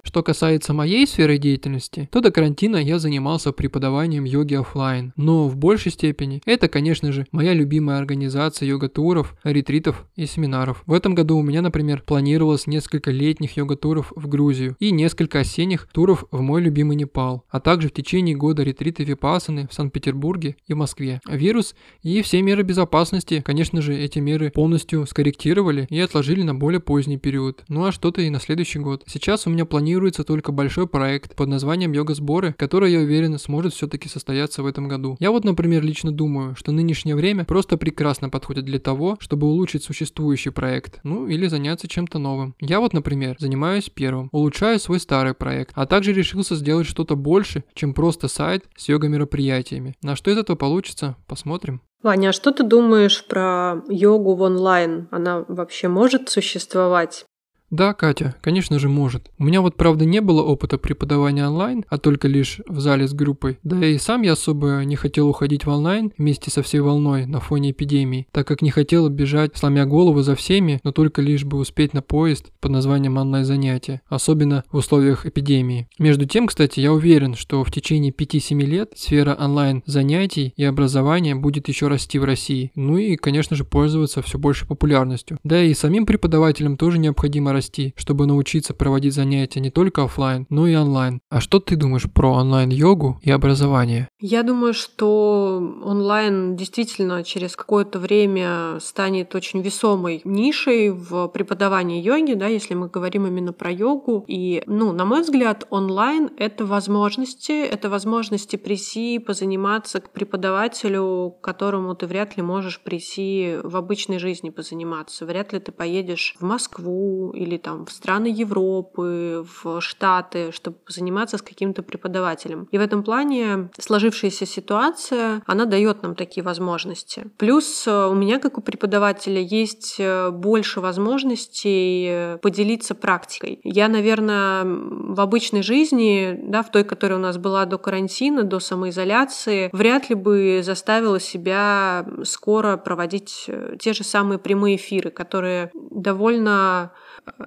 Что 0.09 0.23
касается 0.23 0.73
моей 0.73 1.05
сферы 1.05 1.37
деятельности, 1.37 2.09
то 2.11 2.19
до 2.19 2.31
карантина 2.31 2.77
я 2.77 2.97
занимался 2.97 3.51
преподаванием 3.51 4.23
йоги 4.23 4.55
офлайн. 4.55 5.13
Но 5.15 5.47
в 5.47 5.55
большей 5.55 5.91
степени 5.91 6.41
это, 6.47 6.67
конечно 6.67 7.11
же, 7.11 7.27
моя 7.31 7.53
любимая 7.53 7.99
организация 7.99 8.67
йога-туров, 8.67 9.35
ретритов 9.43 10.07
и 10.15 10.25
семинаров. 10.25 10.81
В 10.87 10.93
этом 10.93 11.13
году 11.13 11.37
у 11.37 11.43
меня, 11.43 11.61
например, 11.61 12.01
планировалось 12.03 12.65
несколько 12.65 13.11
летних 13.11 13.55
йога-туров 13.55 14.11
в 14.15 14.27
Грузию 14.27 14.75
и 14.79 14.89
несколько 14.89 15.41
осенних 15.41 15.87
туров 15.93 16.25
в 16.31 16.41
мой 16.41 16.63
любимый 16.63 16.95
Непал, 16.95 17.45
а 17.47 17.59
также 17.59 17.89
в 17.89 17.93
течение 17.93 18.35
года 18.35 18.63
ретриты 18.63 19.03
випасаны 19.03 19.67
в 19.69 19.75
Санкт-Петербурге 19.75 20.55
и 20.65 20.73
Москве. 20.73 21.21
Вирус 21.29 21.75
и 22.01 22.23
все 22.23 22.41
меры 22.41 22.63
безопасности, 22.63 23.43
конечно 23.45 23.79
же, 23.79 23.95
эти 23.95 24.17
меры 24.17 24.49
полностью 24.49 25.05
скорректировали 25.05 25.85
и 25.91 25.99
отложили 25.99 26.41
на 26.41 26.55
более 26.55 26.79
поздний 26.79 27.19
период. 27.19 27.63
Ну 27.67 27.85
а 27.85 27.91
что-то 27.91 28.21
и 28.21 28.31
на 28.31 28.39
следующий 28.39 28.79
год. 28.79 29.03
Сейчас 29.05 29.45
у 29.45 29.51
меня 29.51 29.65
планируется 29.65 29.98
планируется 29.99 30.23
только 30.23 30.53
большой 30.53 30.87
проект 30.87 31.35
под 31.35 31.49
названием 31.49 31.91
«Йога-сборы», 31.91 32.53
который, 32.57 32.93
я 32.93 32.99
уверен, 32.99 33.37
сможет 33.37 33.73
все-таки 33.73 34.07
состояться 34.07 34.63
в 34.63 34.65
этом 34.65 34.87
году. 34.87 35.17
Я 35.19 35.29
вот, 35.31 35.43
например, 35.43 35.83
лично 35.83 36.13
думаю, 36.13 36.55
что 36.55 36.71
нынешнее 36.71 37.15
время 37.15 37.43
просто 37.43 37.75
прекрасно 37.75 38.29
подходит 38.29 38.63
для 38.63 38.79
того, 38.79 39.17
чтобы 39.19 39.47
улучшить 39.47 39.83
существующий 39.83 40.51
проект, 40.51 41.01
ну 41.03 41.27
или 41.27 41.47
заняться 41.47 41.89
чем-то 41.89 42.17
новым. 42.17 42.55
Я 42.61 42.79
вот, 42.79 42.93
например, 42.93 43.35
занимаюсь 43.39 43.89
первым, 43.89 44.29
улучшаю 44.31 44.79
свой 44.79 45.01
старый 45.01 45.33
проект, 45.33 45.73
а 45.75 45.85
также 45.85 46.13
решился 46.13 46.55
сделать 46.55 46.87
что-то 46.87 47.17
больше, 47.17 47.65
чем 47.73 47.93
просто 47.93 48.29
сайт 48.29 48.63
с 48.77 48.87
йога-мероприятиями. 48.87 49.95
На 50.01 50.15
что 50.15 50.31
из 50.31 50.37
этого 50.37 50.55
получится, 50.55 51.17
посмотрим. 51.27 51.81
Ваня, 52.03 52.29
а 52.29 52.31
что 52.31 52.51
ты 52.51 52.63
думаешь 52.63 53.27
про 53.27 53.83
йогу 53.89 54.35
в 54.35 54.41
онлайн? 54.43 55.09
Она 55.11 55.43
вообще 55.49 55.89
может 55.89 56.29
существовать? 56.29 57.25
Да, 57.69 57.93
Катя, 57.93 58.35
конечно 58.41 58.79
же 58.79 58.89
может. 58.89 59.29
У 59.37 59.43
меня 59.43 59.61
вот 59.61 59.75
правда 59.75 60.05
не 60.05 60.21
было 60.21 60.41
опыта 60.41 60.77
преподавания 60.77 61.47
онлайн, 61.47 61.85
а 61.87 61.97
только 61.97 62.27
лишь 62.27 62.61
в 62.67 62.79
зале 62.79 63.07
с 63.07 63.13
группой. 63.13 63.59
Да 63.63 63.85
и 63.85 63.97
сам 63.97 64.23
я 64.23 64.33
особо 64.33 64.81
не 64.83 64.95
хотел 64.95 65.29
уходить 65.29 65.65
в 65.65 65.69
онлайн 65.69 66.11
вместе 66.17 66.49
со 66.49 66.63
всей 66.63 66.79
волной 66.79 67.25
на 67.25 67.39
фоне 67.39 67.71
эпидемии, 67.71 68.27
так 68.31 68.47
как 68.47 68.61
не 68.61 68.71
хотел 68.71 69.07
бежать, 69.09 69.55
сломя 69.55 69.85
голову 69.85 70.21
за 70.21 70.35
всеми, 70.35 70.79
но 70.83 70.91
только 70.91 71.21
лишь 71.21 71.45
бы 71.45 71.57
успеть 71.57 71.93
на 71.93 72.01
поезд 72.01 72.51
под 72.59 72.71
названием 72.71 73.17
онлайн-занятия, 73.17 74.01
особенно 74.07 74.63
в 74.71 74.77
условиях 74.77 75.25
эпидемии. 75.25 75.87
Между 75.99 76.25
тем, 76.25 76.47
кстати, 76.47 76.79
я 76.79 76.91
уверен, 76.91 77.35
что 77.35 77.63
в 77.63 77.71
течение 77.71 78.11
5-7 78.11 78.61
лет 78.63 78.93
сфера 78.95 79.35
онлайн-занятий 79.39 80.53
и 80.57 80.63
образования 80.63 81.35
будет 81.35 81.67
еще 81.67 81.87
расти 81.87 82.17
в 82.17 82.23
России, 82.23 82.71
ну 82.75 82.97
и, 82.97 83.15
конечно 83.15 83.55
же, 83.55 83.63
пользоваться 83.63 84.21
все 84.21 84.39
больше 84.39 84.65
популярностью. 84.65 85.37
Да 85.43 85.63
и 85.63 85.73
самим 85.75 86.05
преподавателям 86.05 86.75
тоже 86.75 86.97
необходимо 86.97 87.53
расти, 87.53 87.58
чтобы 87.95 88.25
научиться 88.25 88.73
проводить 88.73 89.13
занятия 89.13 89.59
не 89.59 89.69
только 89.69 90.03
офлайн, 90.03 90.45
но 90.49 90.67
и 90.67 90.75
онлайн. 90.75 91.21
А 91.29 91.41
что 91.41 91.59
ты 91.59 91.75
думаешь 91.75 92.09
про 92.11 92.31
онлайн-йогу 92.33 93.19
и 93.21 93.31
образование? 93.31 94.07
Я 94.19 94.43
думаю, 94.43 94.73
что 94.73 95.57
онлайн 95.83 96.55
действительно 96.55 97.23
через 97.23 97.55
какое-то 97.55 97.99
время 97.99 98.77
станет 98.79 99.35
очень 99.35 99.61
весомой 99.61 100.21
нишей 100.23 100.89
в 100.89 101.27
преподавании 101.27 102.01
йоги, 102.01 102.33
да, 102.33 102.47
если 102.47 102.73
мы 102.73 102.87
говорим 102.87 103.27
именно 103.27 103.53
про 103.53 103.71
йогу. 103.71 104.25
И, 104.27 104.63
ну, 104.65 104.91
на 104.91 105.05
мой 105.05 105.21
взгляд, 105.21 105.65
онлайн— 105.69 106.29
это 106.37 106.65
возможности, 106.65 107.51
это 107.51 107.89
возможности 107.89 108.55
прийти, 108.55 109.19
позаниматься 109.19 109.99
к 109.99 110.11
преподавателю, 110.11 111.35
которому 111.41 111.95
ты 111.95 112.07
вряд 112.07 112.37
ли 112.37 112.43
можешь 112.43 112.81
прийти 112.81 113.57
в 113.63 113.75
обычной 113.77 114.19
жизни 114.19 114.49
позаниматься. 114.49 115.25
Вряд 115.25 115.53
ли 115.53 115.59
ты 115.59 115.71
поедешь 115.71 116.35
в 116.39 116.43
Москву 116.43 117.31
или 117.31 117.48
или 117.49 117.57
там 117.57 117.85
в 117.85 117.91
страны 117.91 118.27
Европы, 118.27 119.45
в 119.63 119.81
Штаты, 119.81 120.51
чтобы 120.51 120.77
заниматься 120.87 121.37
с 121.37 121.41
каким-то 121.41 121.83
преподавателем. 121.83 122.67
И 122.71 122.77
в 122.77 122.81
этом 122.81 123.03
плане 123.03 123.69
сложившаяся 123.79 124.45
ситуация, 124.45 125.41
она 125.45 125.65
дает 125.65 126.03
нам 126.03 126.15
такие 126.15 126.43
возможности. 126.43 127.25
Плюс 127.37 127.87
э, 127.87 128.07
у 128.07 128.13
меня, 128.13 128.39
как 128.39 128.57
у 128.57 128.61
преподавателя, 128.61 129.41
есть 129.41 129.95
э, 129.99 130.29
больше 130.29 130.79
возможностей 130.79 132.07
э, 132.09 132.37
поделиться 132.41 132.95
практикой. 132.95 133.59
Я, 133.63 133.87
наверное, 133.87 134.63
в 134.63 135.19
обычной 135.19 135.63
жизни, 135.63 136.39
да, 136.43 136.61
в 136.61 136.71
той, 136.71 136.83
которая 136.83 137.17
у 137.17 137.21
нас 137.21 137.37
была 137.37 137.65
до 137.65 137.77
карантина, 137.77 138.43
до 138.43 138.59
самоизоляции, 138.59 139.69
вряд 139.73 140.09
ли 140.09 140.15
бы 140.15 140.61
заставила 140.63 141.19
себя 141.19 142.05
скоро 142.23 142.77
проводить 142.77 143.49
те 143.79 143.93
же 143.93 144.03
самые 144.03 144.37
прямые 144.37 144.75
эфиры, 144.75 145.09
которые 145.09 145.71
довольно 145.73 146.91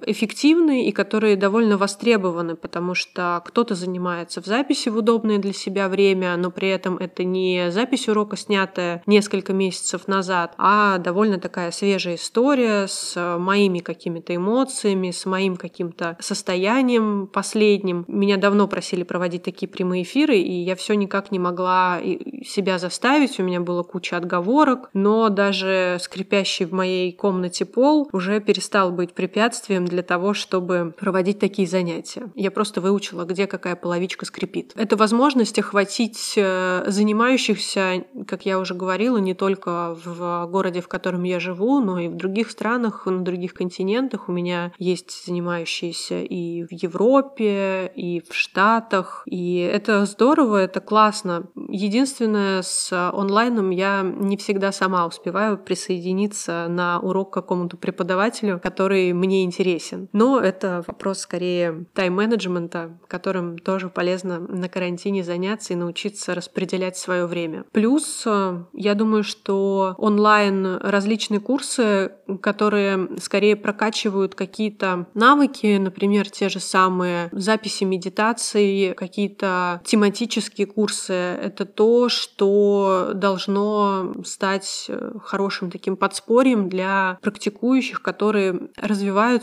эффективны 0.05 0.85
и 0.87 0.91
которые 0.91 1.35
довольно 1.35 1.77
востребованы, 1.77 2.55
потому 2.55 2.95
что 2.95 3.41
кто-то 3.45 3.75
занимается 3.75 4.41
в 4.41 4.45
записи 4.45 4.89
в 4.89 4.97
удобное 4.97 5.37
для 5.39 5.53
себя 5.53 5.89
время, 5.89 6.35
но 6.37 6.51
при 6.51 6.69
этом 6.69 6.97
это 6.97 7.23
не 7.23 7.71
запись 7.71 8.07
урока, 8.07 8.37
снятая 8.37 9.01
несколько 9.05 9.53
месяцев 9.53 10.07
назад, 10.07 10.53
а 10.57 10.97
довольно 10.97 11.39
такая 11.39 11.71
свежая 11.71 12.15
история 12.15 12.87
с 12.87 13.37
моими 13.37 13.79
какими-то 13.79 14.35
эмоциями, 14.35 15.11
с 15.11 15.25
моим 15.25 15.57
каким-то 15.57 16.17
состоянием 16.19 17.27
последним. 17.27 18.05
Меня 18.07 18.37
давно 18.37 18.67
просили 18.67 19.03
проводить 19.03 19.43
такие 19.43 19.67
прямые 19.67 20.03
эфиры, 20.03 20.37
и 20.37 20.51
я 20.51 20.75
все 20.75 20.93
никак 20.93 21.31
не 21.31 21.39
могла 21.39 21.99
себя 22.45 22.77
заставить, 22.77 23.39
у 23.39 23.43
меня 23.43 23.59
была 23.59 23.83
куча 23.83 24.17
отговорок, 24.17 24.89
но 24.93 25.29
даже 25.29 25.97
скрипящий 25.99 26.65
в 26.65 26.73
моей 26.73 27.11
комнате 27.11 27.65
пол 27.65 28.09
уже 28.11 28.39
перестал 28.39 28.91
быть 28.91 29.13
препятствием 29.13 29.72
препятствием 29.73 29.85
для 29.85 30.03
того, 30.03 30.33
чтобы 30.33 30.93
проводить 30.97 31.39
такие 31.39 31.67
занятия. 31.67 32.29
Я 32.35 32.51
просто 32.51 32.81
выучила, 32.81 33.25
где 33.25 33.47
какая 33.47 33.75
половичка 33.75 34.25
скрипит. 34.25 34.73
Это 34.75 34.95
возможность 34.95 35.59
охватить 35.59 36.33
э, 36.37 36.83
занимающихся, 36.87 38.03
как 38.27 38.45
я 38.45 38.59
уже 38.59 38.73
говорила, 38.73 39.17
не 39.17 39.33
только 39.33 39.97
в 40.03 40.47
городе, 40.47 40.81
в 40.81 40.87
котором 40.87 41.23
я 41.23 41.39
живу, 41.39 41.79
но 41.79 41.99
и 41.99 42.07
в 42.07 42.15
других 42.15 42.51
странах, 42.51 43.05
на 43.05 43.23
других 43.23 43.53
континентах. 43.53 44.29
У 44.29 44.31
меня 44.31 44.71
есть 44.79 45.25
занимающиеся 45.25 46.21
и 46.21 46.63
в 46.63 46.71
Европе, 46.71 47.91
и 47.95 48.21
в 48.21 48.33
Штатах. 48.33 49.23
И 49.25 49.57
это 49.57 50.05
здорово, 50.05 50.57
это 50.57 50.81
классно. 50.81 51.43
Единственное, 51.69 52.61
с 52.61 52.91
онлайном 52.91 53.71
я 53.71 54.01
не 54.03 54.37
всегда 54.37 54.71
сама 54.71 55.05
успеваю 55.05 55.57
присоединиться 55.57 56.67
на 56.69 56.99
урок 56.99 57.31
к 57.31 57.33
какому-то 57.33 57.77
преподавателю, 57.77 58.59
который 58.59 59.13
мне 59.13 59.43
интересен. 59.43 59.52
Но 60.13 60.39
это 60.39 60.83
вопрос 60.87 61.19
скорее 61.19 61.85
тайм-менеджмента, 61.93 62.97
которым 63.07 63.57
тоже 63.57 63.89
полезно 63.89 64.39
на 64.39 64.69
карантине 64.69 65.23
заняться 65.23 65.73
и 65.73 65.75
научиться 65.75 66.35
распределять 66.35 66.97
свое 66.97 67.25
время. 67.25 67.65
Плюс, 67.71 68.23
э, 68.25 68.63
я 68.73 68.95
думаю, 68.95 69.23
что 69.23 69.95
онлайн 69.97 70.77
различные 70.77 71.39
курсы, 71.39 72.11
которые 72.41 73.09
скорее 73.21 73.55
прокачивают 73.55 74.35
какие-то 74.35 75.07
навыки, 75.13 75.77
например, 75.77 76.29
те 76.29 76.49
же 76.49 76.59
самые 76.59 77.29
записи 77.31 77.83
медитации, 77.83 78.93
какие-то 78.93 79.81
тематические 79.85 80.67
курсы, 80.67 81.13
это 81.13 81.65
то, 81.65 82.09
что 82.09 83.11
должно 83.13 84.13
стать 84.25 84.85
э, 84.87 85.13
хорошим 85.23 85.71
таким 85.71 85.97
подспорьем 85.97 86.69
для 86.69 87.17
практикующих, 87.21 88.01
которые 88.01 88.69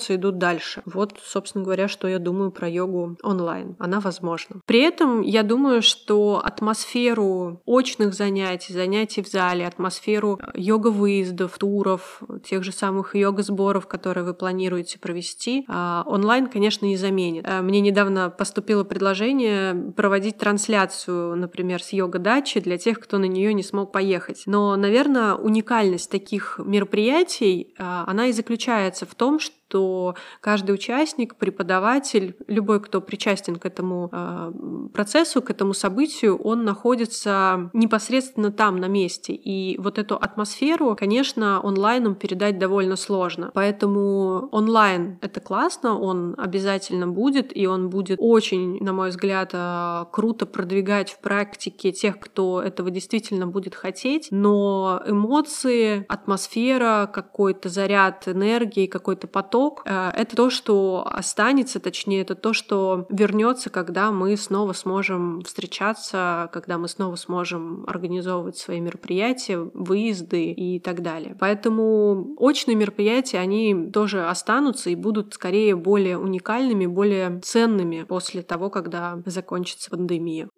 развиваются, 0.01 0.15
идут 0.15 0.39
дальше. 0.39 0.83
Вот, 0.87 1.19
собственно 1.23 1.65
говоря, 1.65 1.89
что 1.89 2.09
я 2.09 2.19
думаю 2.19 2.51
про 2.51 2.69
йогу 2.69 3.17
онлайн. 3.23 3.77
Она 3.79 4.01
возможна. 4.01 4.61
При 4.67 4.81
этом 4.81 5.23
я 5.23 5.43
думаю, 5.43 5.83
что 5.83 6.41
атмосферу 6.45 7.61
очных 7.67 8.15
занятий, 8.15 8.73
занятий 8.73 9.23
в 9.23 9.29
зале, 9.29 9.67
атмосферу 9.67 10.39
э, 10.41 10.51
йога-выездов, 10.55 11.59
туров, 11.59 12.23
тех 12.45 12.65
же 12.65 12.73
самых 12.73 13.15
йога-сборов, 13.15 13.87
которые 13.87 14.25
вы 14.25 14.35
планируете 14.35 14.99
провести, 14.99 15.65
а, 15.69 16.03
онлайн, 16.07 16.47
конечно, 16.47 16.87
не 16.87 16.97
заменит. 16.97 17.47
Э, 17.47 17.63
мне 17.63 17.81
недавно 17.81 18.31
поступило 18.31 18.85
предложение 18.85 19.93
проводить 19.93 20.39
трансляцию, 20.39 21.37
например, 21.37 21.83
с 21.83 21.93
йога-дачи 21.93 22.61
для 22.61 22.79
тех, 22.79 23.01
кто 23.01 23.19
на 23.19 23.27
нее 23.27 23.55
не 23.55 23.63
смог 23.63 23.93
поехать. 23.93 24.43
Но, 24.47 24.77
наверное, 24.77 25.35
уникальность 25.35 26.11
таких 26.11 26.61
мероприятий, 26.65 27.75
а, 27.79 28.05
она 28.07 28.27
и 28.27 28.33
заключается 28.33 29.07
в 29.07 29.15
том, 29.15 29.39
что 29.39 29.60
что 29.71 30.17
каждый 30.41 30.73
участник, 30.73 31.37
преподаватель, 31.37 32.37
любой, 32.49 32.81
кто 32.81 33.01
причастен 33.01 33.57
к 33.57 33.65
этому 33.65 34.09
э, 34.11 34.53
процессу, 34.93 35.43
к 35.43 35.51
этому 35.51 35.75
событию, 35.75 36.37
он 36.37 36.65
находится 36.65 37.71
непосредственно 37.73 38.51
там, 38.51 38.77
на 38.77 38.89
месте. 38.89 39.33
И 39.33 39.79
вот 39.79 39.99
эту 39.99 40.17
атмосферу, 40.17 40.97
конечно, 40.99 41.61
онлайном 41.63 42.17
передать 42.17 42.59
довольно 42.59 42.97
сложно. 42.97 43.53
Поэтому 43.55 44.49
онлайн— 44.51 45.19
это 45.21 45.41
классно, 45.41 45.99
он 45.99 46.35
обязательно 46.37 47.07
будет, 47.07 47.57
и 47.57 47.67
он 47.67 47.91
будет 47.91 48.19
очень, 48.21 48.83
на 48.83 48.93
мой 48.93 49.11
взгляд, 49.11 49.51
э, 49.53 50.05
круто 50.11 50.47
продвигать 50.47 51.11
в 51.11 51.21
практике 51.21 51.93
тех, 51.93 52.19
кто 52.19 52.61
этого 52.61 52.91
действительно 52.91 53.47
будет 53.47 53.77
хотеть. 53.77 54.29
Но 54.33 55.01
эмоции, 55.07 56.05
атмосфера, 56.09 57.09
какой-то 57.13 57.69
заряд 57.69 58.27
энергии, 58.27 58.87
какой-то 58.87 59.29
поток 59.29 59.60
поток, 59.61 59.83
э, 59.85 60.11
это 60.15 60.37
то, 60.37 60.51
что 60.51 61.07
останется, 61.07 61.81
точнее, 61.81 62.23
это 62.23 62.35
то, 62.35 62.53
что 62.53 63.07
вернется, 63.11 63.71
когда 63.71 64.11
мы 64.11 64.37
снова 64.37 64.73
сможем 64.73 65.43
встречаться, 65.43 66.49
когда 66.53 66.79
мы 66.79 66.89
снова 66.89 67.17
сможем 67.17 67.85
организовывать 67.87 68.57
свои 68.57 68.81
мероприятия, 68.81 69.59
выезды 69.59 70.53
и 70.53 70.81
так 70.81 71.03
далее. 71.03 71.37
Поэтому 71.39 72.35
очные 72.39 72.75
мероприятия, 72.77 73.39
они 73.39 73.91
тоже 73.93 74.27
останутся 74.27 74.91
и 74.91 74.95
будут 74.95 75.35
скорее 75.35 75.77
более 75.77 76.19
уникальными, 76.19 76.87
более 76.87 77.41
ценными 77.41 78.05
после 78.05 78.43
того, 78.43 78.71
когда 78.71 79.23
закончится 79.27 79.91
пандемия. 79.91 80.49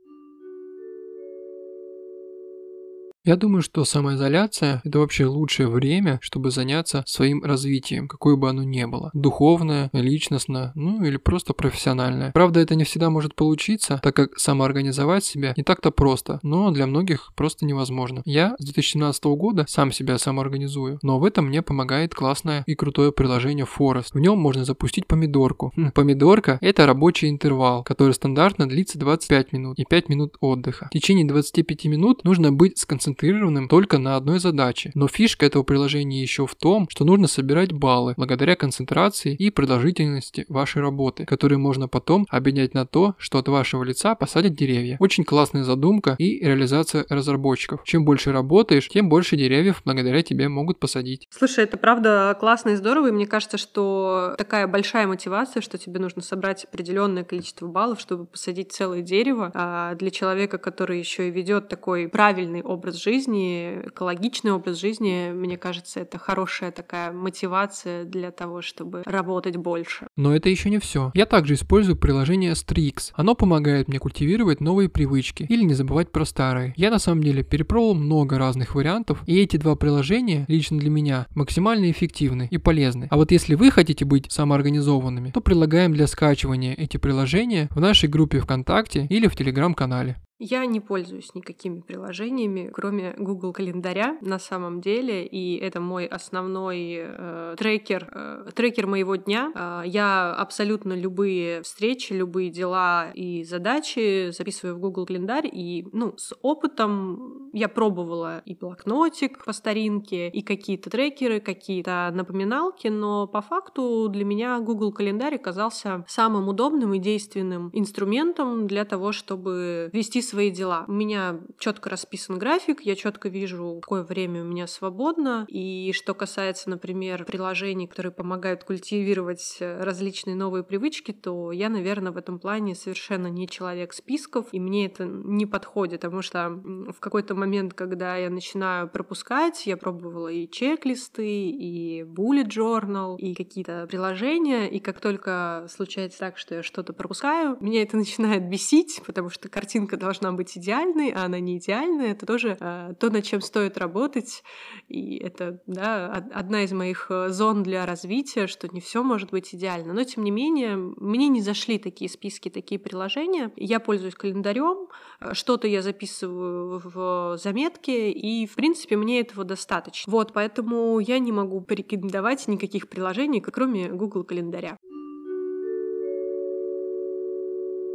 Я 3.24 3.36
думаю, 3.36 3.62
что 3.62 3.84
самоизоляция– 3.84 4.82
это 4.84 4.98
вообще 4.98 5.26
лучшее 5.26 5.68
время, 5.68 6.18
чтобы 6.22 6.50
заняться 6.50 7.04
своим 7.06 7.44
развитием, 7.44 8.08
какое 8.08 8.34
бы 8.34 8.50
оно 8.50 8.64
ни 8.64 8.84
было. 8.84 9.10
Духовное, 9.14 9.90
личностное, 9.92 10.72
ну 10.74 11.04
или 11.04 11.18
просто 11.18 11.52
профессиональное. 11.52 12.32
Правда, 12.32 12.58
это 12.58 12.74
не 12.74 12.82
всегда 12.82 13.10
может 13.10 13.36
получиться, 13.36 14.00
так 14.02 14.16
как 14.16 14.36
самоорганизовать 14.40 15.24
себя 15.24 15.54
не 15.56 15.62
так-то 15.62 15.92
просто, 15.92 16.40
но 16.42 16.72
для 16.72 16.88
многих 16.88 17.30
просто 17.36 17.64
невозможно. 17.64 18.22
Я 18.24 18.56
с 18.58 18.64
2017 18.64 19.22
года 19.24 19.66
сам 19.68 19.92
себя 19.92 20.18
самоорганизую, 20.18 20.98
но 21.02 21.20
в 21.20 21.24
этом 21.24 21.46
мне 21.46 21.62
помогает 21.62 22.16
классное 22.16 22.64
и 22.66 22.74
крутое 22.74 23.12
приложение 23.12 23.66
Forest. 23.66 24.14
В 24.14 24.18
нем 24.18 24.36
можно 24.40 24.64
запустить 24.64 25.06
помидорку. 25.06 25.72
Хм, 25.76 25.92
помидорка– 25.92 26.58
это 26.60 26.86
рабочий 26.86 27.30
интервал, 27.30 27.84
который 27.84 28.14
стандартно 28.14 28.68
длится 28.68 28.98
25 28.98 29.52
минут 29.52 29.78
и 29.78 29.84
5 29.84 30.08
минут 30.08 30.38
отдыха. 30.40 30.88
В 30.90 30.92
течение 30.92 31.24
25 31.24 31.84
минут 31.84 32.24
нужно 32.24 32.50
быть 32.52 32.78
сконцентрированным 32.78 33.11
сконцентрированным 33.12 33.68
только 33.68 33.98
на 33.98 34.16
одной 34.16 34.38
задаче. 34.38 34.90
Но 34.94 35.08
фишка 35.08 35.46
этого 35.46 35.62
приложения 35.62 36.22
еще 36.22 36.46
в 36.46 36.54
том, 36.54 36.86
что 36.88 37.04
нужно 37.04 37.28
собирать 37.28 37.72
баллы 37.72 38.14
благодаря 38.16 38.56
концентрации 38.56 39.34
и 39.34 39.50
продолжительности 39.50 40.44
вашей 40.48 40.82
работы, 40.82 41.24
которые 41.24 41.58
можно 41.58 41.88
потом 41.88 42.26
обменять 42.30 42.74
на 42.74 42.86
то, 42.86 43.14
что 43.18 43.38
от 43.38 43.48
вашего 43.48 43.84
лица 43.84 44.14
посадят 44.14 44.54
деревья. 44.54 44.96
Очень 45.00 45.24
классная 45.24 45.64
задумка 45.64 46.16
и 46.18 46.38
реализация 46.44 47.04
разработчиков. 47.08 47.82
Чем 47.84 48.04
больше 48.04 48.32
работаешь, 48.32 48.88
тем 48.88 49.08
больше 49.08 49.36
деревьев 49.36 49.82
благодаря 49.84 50.22
тебе 50.22 50.48
могут 50.48 50.78
посадить. 50.78 51.28
Слушай, 51.30 51.64
это 51.64 51.76
правда 51.76 52.36
классно 52.38 52.70
и 52.70 52.76
здорово, 52.76 53.08
и 53.08 53.12
мне 53.12 53.26
кажется, 53.26 53.58
что 53.58 54.34
такая 54.38 54.66
большая 54.66 55.06
мотивация, 55.06 55.60
что 55.60 55.78
тебе 55.78 56.00
нужно 56.00 56.22
собрать 56.22 56.64
определенное 56.64 57.24
количество 57.24 57.66
баллов, 57.66 58.00
чтобы 58.00 58.26
посадить 58.26 58.72
целое 58.72 59.02
дерево. 59.02 59.50
А 59.54 59.94
для 59.94 60.10
человека, 60.10 60.58
который 60.58 60.98
еще 60.98 61.28
и 61.28 61.30
ведет 61.30 61.68
такой 61.68 62.08
правильный 62.08 62.62
образ 62.62 63.01
жизни, 63.02 63.80
экологичный 63.86 64.52
образ 64.52 64.78
жизни, 64.78 65.32
мне 65.32 65.56
кажется, 65.56 66.00
это 66.00 66.18
хорошая 66.18 66.70
такая 66.70 67.12
мотивация 67.12 68.04
для 68.04 68.30
того, 68.30 68.62
чтобы 68.62 69.02
работать 69.04 69.56
больше. 69.56 70.06
Но 70.16 70.34
это 70.34 70.48
еще 70.48 70.70
не 70.70 70.78
все. 70.78 71.10
Я 71.14 71.26
также 71.26 71.54
использую 71.54 71.96
приложение 71.96 72.52
Strix. 72.52 73.12
Оно 73.14 73.34
помогает 73.34 73.88
мне 73.88 73.98
культивировать 73.98 74.60
новые 74.60 74.88
привычки 74.88 75.46
или 75.48 75.64
не 75.64 75.74
забывать 75.74 76.10
про 76.10 76.24
старые. 76.24 76.74
Я 76.76 76.90
на 76.90 76.98
самом 76.98 77.22
деле 77.22 77.42
перепробовал 77.42 77.94
много 77.94 78.38
разных 78.38 78.74
вариантов, 78.74 79.22
и 79.26 79.40
эти 79.40 79.56
два 79.56 79.76
приложения 79.76 80.44
лично 80.48 80.78
для 80.78 80.90
меня 80.90 81.26
максимально 81.34 81.90
эффективны 81.90 82.48
и 82.50 82.58
полезны. 82.58 83.08
А 83.10 83.16
вот 83.16 83.32
если 83.32 83.54
вы 83.54 83.70
хотите 83.70 84.04
быть 84.04 84.30
самоорганизованными, 84.30 85.30
то 85.30 85.40
предлагаем 85.40 85.92
для 85.92 86.06
скачивания 86.06 86.74
эти 86.74 86.96
приложения 86.96 87.68
в 87.70 87.80
нашей 87.80 88.08
группе 88.08 88.40
ВКонтакте 88.40 89.06
или 89.08 89.26
в 89.26 89.36
Телеграм-канале. 89.36 90.16
Я 90.44 90.66
не 90.66 90.80
пользуюсь 90.80 91.36
никакими 91.36 91.82
приложениями, 91.82 92.68
кроме 92.74 93.14
Google 93.16 93.52
календаря 93.52 94.18
на 94.22 94.40
самом 94.40 94.80
деле, 94.80 95.24
и 95.24 95.56
это 95.56 95.80
мой 95.80 96.04
основной 96.04 96.96
э, 96.98 97.54
трекер, 97.56 98.08
э, 98.12 98.50
трекер 98.52 98.88
моего 98.88 99.14
дня. 99.14 99.52
Э, 99.54 99.82
я 99.86 100.34
абсолютно 100.34 100.94
любые 100.94 101.62
встречи, 101.62 102.12
любые 102.12 102.50
дела 102.50 103.12
и 103.14 103.44
задачи 103.44 104.32
записываю 104.32 104.74
в 104.74 104.80
Google 104.80 105.06
календарь, 105.06 105.46
и 105.46 105.86
ну, 105.92 106.14
с 106.16 106.34
опытом 106.42 107.48
я 107.52 107.68
пробовала 107.68 108.42
и 108.44 108.56
блокнотик 108.56 109.44
по 109.44 109.52
старинке, 109.52 110.28
и 110.28 110.42
какие-то 110.42 110.90
трекеры, 110.90 111.38
какие-то 111.38 112.10
напоминалки, 112.12 112.88
но 112.88 113.28
по 113.28 113.42
факту 113.42 114.08
для 114.08 114.24
меня 114.24 114.58
Google 114.58 114.90
календарь 114.90 115.36
оказался 115.36 116.04
самым 116.08 116.48
удобным 116.48 116.94
и 116.94 116.98
действенным 116.98 117.70
инструментом 117.72 118.66
для 118.66 118.84
того, 118.84 119.12
чтобы 119.12 119.88
вести 119.92 120.20
свои 120.32 120.50
дела. 120.50 120.86
У 120.88 120.92
меня 120.92 121.40
четко 121.58 121.90
расписан 121.90 122.38
график, 122.38 122.80
я 122.80 122.96
четко 122.96 123.28
вижу, 123.28 123.80
какое 123.82 124.02
время 124.02 124.40
у 124.40 124.46
меня 124.46 124.66
свободно. 124.66 125.44
И 125.46 125.92
что 125.92 126.14
касается, 126.14 126.70
например, 126.70 127.26
приложений, 127.26 127.88
которые 127.88 128.12
помогают 128.12 128.64
культивировать 128.64 129.58
э, 129.60 129.84
различные 129.84 130.34
новые 130.34 130.64
привычки, 130.64 131.12
то 131.12 131.52
я, 131.52 131.68
наверное, 131.68 132.12
в 132.12 132.16
этом 132.16 132.38
плане 132.38 132.74
совершенно 132.74 133.26
не 133.26 133.46
человек 133.46 133.92
списков, 133.92 134.46
и 134.52 134.60
мне 134.60 134.86
это 134.86 135.04
не 135.04 135.44
подходит, 135.44 136.00
потому 136.00 136.22
что 136.22 136.48
в 136.48 136.98
какой-то 136.98 137.34
момент, 137.34 137.74
когда 137.74 138.16
я 138.16 138.30
начинаю 138.30 138.88
пропускать, 138.88 139.66
я 139.66 139.76
пробовала 139.76 140.28
и 140.28 140.48
чек-листы, 140.48 141.50
и 141.50 142.04
bullet 142.04 142.48
journal, 142.48 143.18
и 143.18 143.34
какие-то 143.34 143.86
приложения, 143.86 144.70
и 144.70 144.80
как 144.80 144.98
только 144.98 145.66
случается 145.68 146.20
так, 146.20 146.38
что 146.38 146.54
я 146.54 146.62
что-то 146.62 146.94
пропускаю, 146.94 147.58
меня 147.60 147.82
это 147.82 147.98
начинает 147.98 148.48
бесить, 148.48 149.02
потому 149.04 149.28
что 149.28 149.50
картинка 149.50 149.98
должна 149.98 150.11
должна 150.12 150.32
быть 150.36 150.58
идеальной, 150.58 151.10
а 151.10 151.24
она 151.24 151.40
не 151.40 151.56
идеальная, 151.56 152.12
это 152.12 152.26
тоже 152.26 152.56
э, 152.60 152.94
то, 153.00 153.10
над 153.10 153.24
чем 153.24 153.40
стоит 153.40 153.78
работать. 153.78 154.42
И 154.88 155.16
это 155.16 155.62
да, 155.66 156.12
одна 156.34 156.64
из 156.64 156.72
моих 156.72 157.06
э, 157.08 157.30
зон 157.30 157.62
для 157.62 157.86
развития, 157.86 158.46
что 158.46 158.68
не 158.68 158.80
все 158.80 159.02
может 159.02 159.30
быть 159.30 159.54
идеально. 159.54 159.94
Но 159.94 160.04
тем 160.04 160.24
не 160.24 160.30
менее, 160.30 160.76
мне 160.76 161.28
не 161.28 161.40
зашли 161.40 161.78
такие 161.78 162.10
списки, 162.10 162.50
такие 162.50 162.78
приложения. 162.78 163.50
Я 163.56 163.80
пользуюсь 163.80 164.14
календарем, 164.14 164.88
э, 165.20 165.32
что-то 165.32 165.66
я 165.66 165.80
записываю 165.80 166.82
в 166.84 167.38
заметки, 167.38 168.10
и 168.10 168.46
в 168.46 168.54
принципе 168.54 168.96
мне 168.96 169.20
этого 169.20 169.44
достаточно. 169.44 170.12
Вот, 170.12 170.34
поэтому 170.34 170.98
я 171.00 171.18
не 171.18 171.32
могу 171.32 171.62
порекомендовать 171.62 172.46
никаких 172.48 172.88
приложений, 172.90 173.40
кроме 173.40 173.88
Google 173.88 174.24
календаря. 174.24 174.76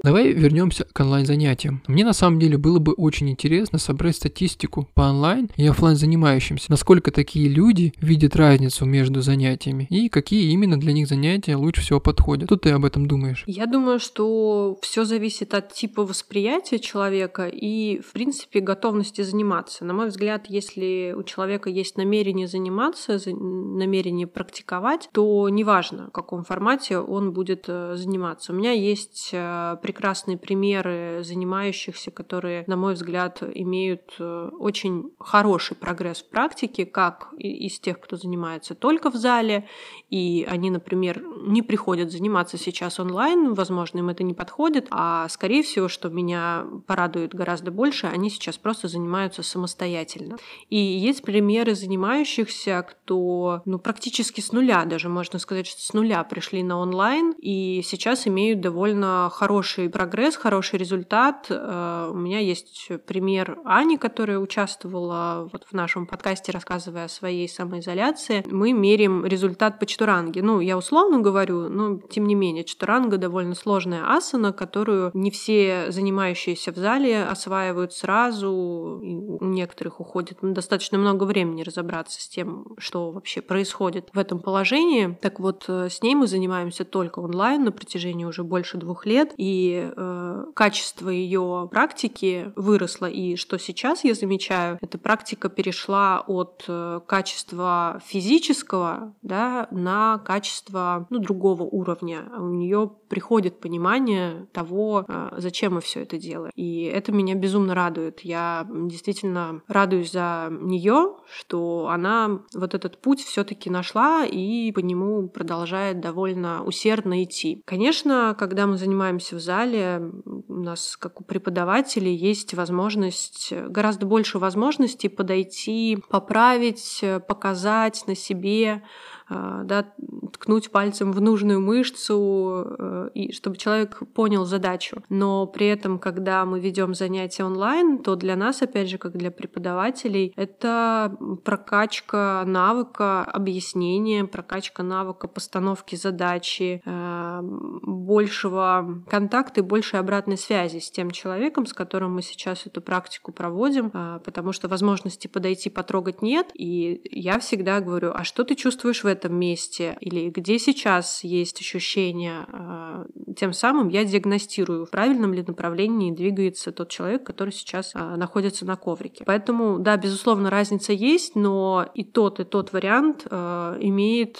Давай 0.03 0.31
вернемся 0.31 0.85
к 0.91 0.99
онлайн-занятиям. 0.99 1.81
Мне 1.87 2.05
на 2.05 2.13
самом 2.13 2.39
деле 2.39 2.57
было 2.57 2.79
бы 2.79 2.93
очень 2.93 3.29
интересно 3.29 3.79
собрать 3.79 4.15
статистику 4.15 4.87
по 4.93 5.01
онлайн 5.01 5.49
и 5.55 5.65
офлайн 5.65 5.95
занимающимся, 5.95 6.69
насколько 6.69 7.11
такие 7.11 7.49
люди 7.49 7.93
видят 7.99 8.35
разницу 8.35 8.85
между 8.85 9.21
занятиями 9.21 9.87
и 9.89 10.09
какие 10.09 10.51
именно 10.51 10.79
для 10.79 10.93
них 10.93 11.07
занятия 11.07 11.55
лучше 11.55 11.81
всего 11.81 11.99
подходят. 11.99 12.45
Что 12.45 12.57
ты 12.57 12.69
об 12.71 12.85
этом 12.85 13.07
думаешь? 13.07 13.43
Я 13.47 13.65
думаю, 13.65 13.99
что 13.99 14.77
все 14.81 15.03
зависит 15.03 15.53
от 15.53 15.73
типа 15.73 16.05
восприятия 16.05 16.79
человека 16.79 17.47
и, 17.47 17.99
в 17.99 18.11
принципе, 18.11 18.59
готовности 18.59 19.21
заниматься. 19.21 19.83
На 19.83 19.93
мой 19.93 20.07
взгляд, 20.09 20.45
если 20.47 21.15
у 21.17 21.23
человека 21.23 21.69
есть 21.69 21.97
намерение 21.97 22.47
заниматься, 22.47 23.19
намерение 23.25 24.27
практиковать, 24.27 25.09
то 25.11 25.49
неважно, 25.49 26.07
в 26.07 26.11
каком 26.11 26.43
формате 26.43 26.99
он 26.99 27.33
будет 27.33 27.65
э, 27.67 27.95
заниматься. 27.95 28.53
У 28.53 28.55
меня 28.55 28.71
есть 28.71 29.29
э, 29.33 29.77
прекрасные 29.87 30.37
примеры 30.37 31.21
занимающихся, 31.23 32.11
которые, 32.11 32.65
на 32.67 32.75
мой 32.75 32.93
взгляд, 32.93 33.41
имеют 33.41 34.15
э, 34.19 34.49
очень 34.59 35.11
хороший 35.17 35.77
прогресс 35.77 36.21
в 36.21 36.29
практике, 36.29 36.85
как 36.85 37.29
из 37.37 37.79
тех, 37.79 38.01
кто 38.01 38.17
занимается 38.17 38.75
только 38.75 39.09
в 39.09 39.15
зале, 39.15 39.65
и 40.09 40.45
они, 40.49 40.71
например, 40.71 41.23
не 41.47 41.61
приходят 41.61 42.11
заниматься 42.11 42.57
сейчас 42.57 42.99
онлайн, 42.99 43.53
возможно, 43.53 43.99
им 43.99 44.09
это 44.09 44.23
не 44.23 44.33
подходит, 44.33 44.87
а 44.91 45.29
скорее 45.29 45.63
всего, 45.63 45.87
что 45.87 46.09
меня 46.09 46.65
порадует 46.85 47.33
гораздо 47.33 47.71
больше, 47.71 48.07
они 48.07 48.29
сейчас 48.29 48.57
просто 48.57 48.89
занимаются 48.89 49.41
самостоятельно. 49.41 50.35
И 50.69 50.77
есть 50.77 51.21
примеры 51.21 51.75
занимающихся, 51.75 52.85
кто 52.89 53.61
ну, 53.63 53.79
практически 53.79 54.41
с 54.41 54.51
нуля, 54.51 54.83
даже 54.83 55.07
можно 55.07 55.39
сказать, 55.39 55.67
что 55.67 55.81
с 55.81 55.93
нуля 55.93 56.21
пришли 56.25 56.61
на 56.61 56.77
онлайн, 56.77 57.33
и 57.37 57.81
сейчас 57.85 58.27
имеют 58.27 58.59
довольно 58.59 59.31
хороший 59.31 59.76
хороший 59.77 59.89
прогресс, 59.89 60.35
хороший 60.35 60.79
результат. 60.79 61.47
Э, 61.49 62.09
у 62.11 62.17
меня 62.17 62.39
есть 62.39 62.89
пример 63.05 63.59
Ани, 63.63 63.97
которая 63.97 64.39
участвовала 64.39 65.49
вот 65.51 65.65
в 65.69 65.73
нашем 65.73 66.07
подкасте, 66.07 66.51
рассказывая 66.51 67.05
о 67.05 67.09
своей 67.09 67.47
самоизоляции. 67.47 68.43
Мы 68.49 68.73
мерим 68.73 69.25
результат 69.25 69.79
по 69.79 69.85
чатуранге. 69.85 70.41
Ну, 70.41 70.59
я 70.61 70.77
условно 70.77 71.19
говорю, 71.19 71.69
но 71.69 71.99
тем 72.09 72.25
не 72.25 72.35
менее, 72.35 72.63
чатуранга 72.63 73.17
довольно 73.17 73.53
сложная 73.53 74.15
асана, 74.15 74.51
которую 74.51 75.11
не 75.13 75.29
все 75.29 75.91
занимающиеся 75.91 76.71
в 76.71 76.77
зале 76.77 77.23
осваивают 77.23 77.93
сразу. 77.93 78.51
у 78.51 79.45
некоторых 79.45 79.99
уходит 79.99 80.39
достаточно 80.41 80.97
много 80.97 81.25
времени 81.25 81.61
разобраться 81.61 82.19
с 82.21 82.27
тем, 82.27 82.65
что 82.79 83.11
вообще 83.11 83.41
происходит 83.41 84.09
в 84.13 84.17
этом 84.17 84.39
положении. 84.39 85.17
Так 85.21 85.39
вот, 85.39 85.65
э, 85.67 85.89
с 85.89 86.01
ней 86.01 86.15
мы 86.15 86.27
занимаемся 86.27 86.83
только 86.83 87.19
онлайн 87.19 87.63
на 87.63 87.71
протяжении 87.71 88.25
уже 88.25 88.43
больше 88.43 88.77
двух 88.77 89.05
лет. 89.05 89.33
И 89.37 89.66
э, 89.75 90.45
качество 90.53 91.09
ее 91.09 91.67
практики 91.71 92.51
выросло. 92.55 93.05
И 93.05 93.35
что 93.35 93.57
сейчас 93.57 94.03
я 94.03 94.13
замечаю, 94.13 94.77
эта 94.81 94.97
практика 94.97 95.49
перешла 95.49 96.23
от 96.27 96.65
э, 96.67 97.01
качества 97.05 98.01
физического 98.05 99.13
да, 99.21 99.67
на 99.71 100.19
качество 100.19 101.07
ну, 101.09 101.19
другого 101.19 101.63
уровня. 101.63 102.23
У 102.37 102.49
нее 102.49 102.91
приходит 103.09 103.59
понимание 103.59 104.47
того, 104.51 105.05
э, 105.07 105.29
зачем 105.37 105.75
мы 105.75 105.81
все 105.81 106.01
это 106.01 106.17
делаем. 106.17 106.51
И 106.55 106.83
это 106.83 107.11
меня 107.11 107.35
безумно 107.35 107.75
радует. 107.75 108.21
Я 108.21 108.67
действительно 108.69 109.61
радуюсь 109.67 110.11
за 110.11 110.49
нее, 110.51 111.15
что 111.29 111.87
она 111.89 112.39
вот 112.53 112.73
этот 112.73 112.97
путь 112.99 113.23
все-таки 113.23 113.69
нашла 113.69 114.25
и 114.25 114.71
по 114.71 114.79
нему 114.79 115.27
продолжает 115.29 115.99
довольно 115.99 116.63
усердно 116.63 117.23
идти. 117.23 117.61
Конечно, 117.65 118.35
когда 118.37 118.67
мы 118.67 118.77
занимаемся 118.77 119.35
в 119.35 119.39
зале, 119.39 119.56
зале 119.57 120.11
у 120.47 120.53
нас, 120.53 120.97
как 120.97 121.21
у 121.21 121.23
преподавателей, 121.23 122.15
есть 122.15 122.53
возможность, 122.53 123.51
гораздо 123.51 124.05
больше 124.05 124.39
возможностей 124.39 125.09
подойти, 125.09 125.97
поправить, 126.09 127.03
показать 127.27 128.03
на 128.07 128.15
себе, 128.15 128.83
да, 129.29 129.85
ткнуть 130.33 130.71
пальцем 130.71 131.11
в 131.11 131.21
нужную 131.21 131.59
мышцу, 131.59 132.65
э, 132.65 133.09
и 133.13 133.31
чтобы 133.33 133.57
человек 133.57 133.99
понял 134.13 134.45
задачу. 134.45 135.03
Но 135.09 135.45
при 135.47 135.67
этом, 135.67 135.99
когда 135.99 136.45
мы 136.45 136.59
ведем 136.59 136.93
занятия 136.93 137.43
онлайн, 137.43 137.99
то 137.99 138.15
для 138.15 138.35
нас, 138.35 138.61
опять 138.61 138.89
же, 138.89 138.97
как 138.97 139.17
для 139.17 139.31
преподавателей, 139.31 140.33
это 140.35 141.17
прокачка 141.43 142.43
навыка 142.45 143.23
объяснения, 143.23 144.25
прокачка 144.25 144.83
навыка 144.83 145.27
постановки 145.27 145.95
задачи, 145.95 146.81
э, 146.85 147.39
большего 147.41 149.03
контакта 149.09 149.61
и 149.61 149.63
большей 149.63 149.99
обратной 149.99 150.37
связи 150.37 150.79
с 150.79 150.89
тем 150.91 151.11
человеком, 151.11 151.65
с 151.65 151.73
которым 151.73 152.15
мы 152.15 152.21
сейчас 152.21 152.65
эту 152.65 152.81
практику 152.81 153.31
проводим, 153.31 153.91
а, 153.93 154.19
потому 154.19 154.53
что 154.53 154.67
возможности 154.67 155.27
подойти, 155.27 155.69
потрогать 155.69 156.21
нет. 156.21 156.49
И 156.53 157.01
я 157.11 157.39
всегда 157.39 157.79
говорю, 157.79 158.11
а 158.13 158.23
что 158.23 158.43
ты 158.43 158.55
чувствуешь 158.55 159.03
в 159.03 159.07
этом 159.07 159.16
месте 159.25 159.97
или 160.01 160.29
где 160.29 160.59
сейчас 160.59 161.23
есть 161.23 161.59
ощущение, 161.59 162.45
а, 162.51 163.05
тем 163.37 163.53
самым 163.53 163.89
я 163.89 164.05
диагностирую, 164.05 164.85
в 164.85 164.89
правильном 164.89 165.33
ли 165.33 165.43
направлении 165.45 166.11
двигается 166.11 166.71
тот 166.71 166.89
человек, 166.89 167.23
который 167.23 167.51
сейчас 167.51 167.91
а, 167.93 168.15
находится 168.17 168.65
на 168.65 168.75
коврике. 168.75 169.23
Поэтому, 169.25 169.79
да, 169.79 169.97
безусловно, 169.97 170.49
разница 170.49 170.93
есть, 170.93 171.35
но 171.35 171.85
и 171.93 172.03
тот, 172.03 172.39
и 172.39 172.43
тот 172.43 172.73
вариант 172.73 173.25
а, 173.29 173.77
имеет 173.79 174.37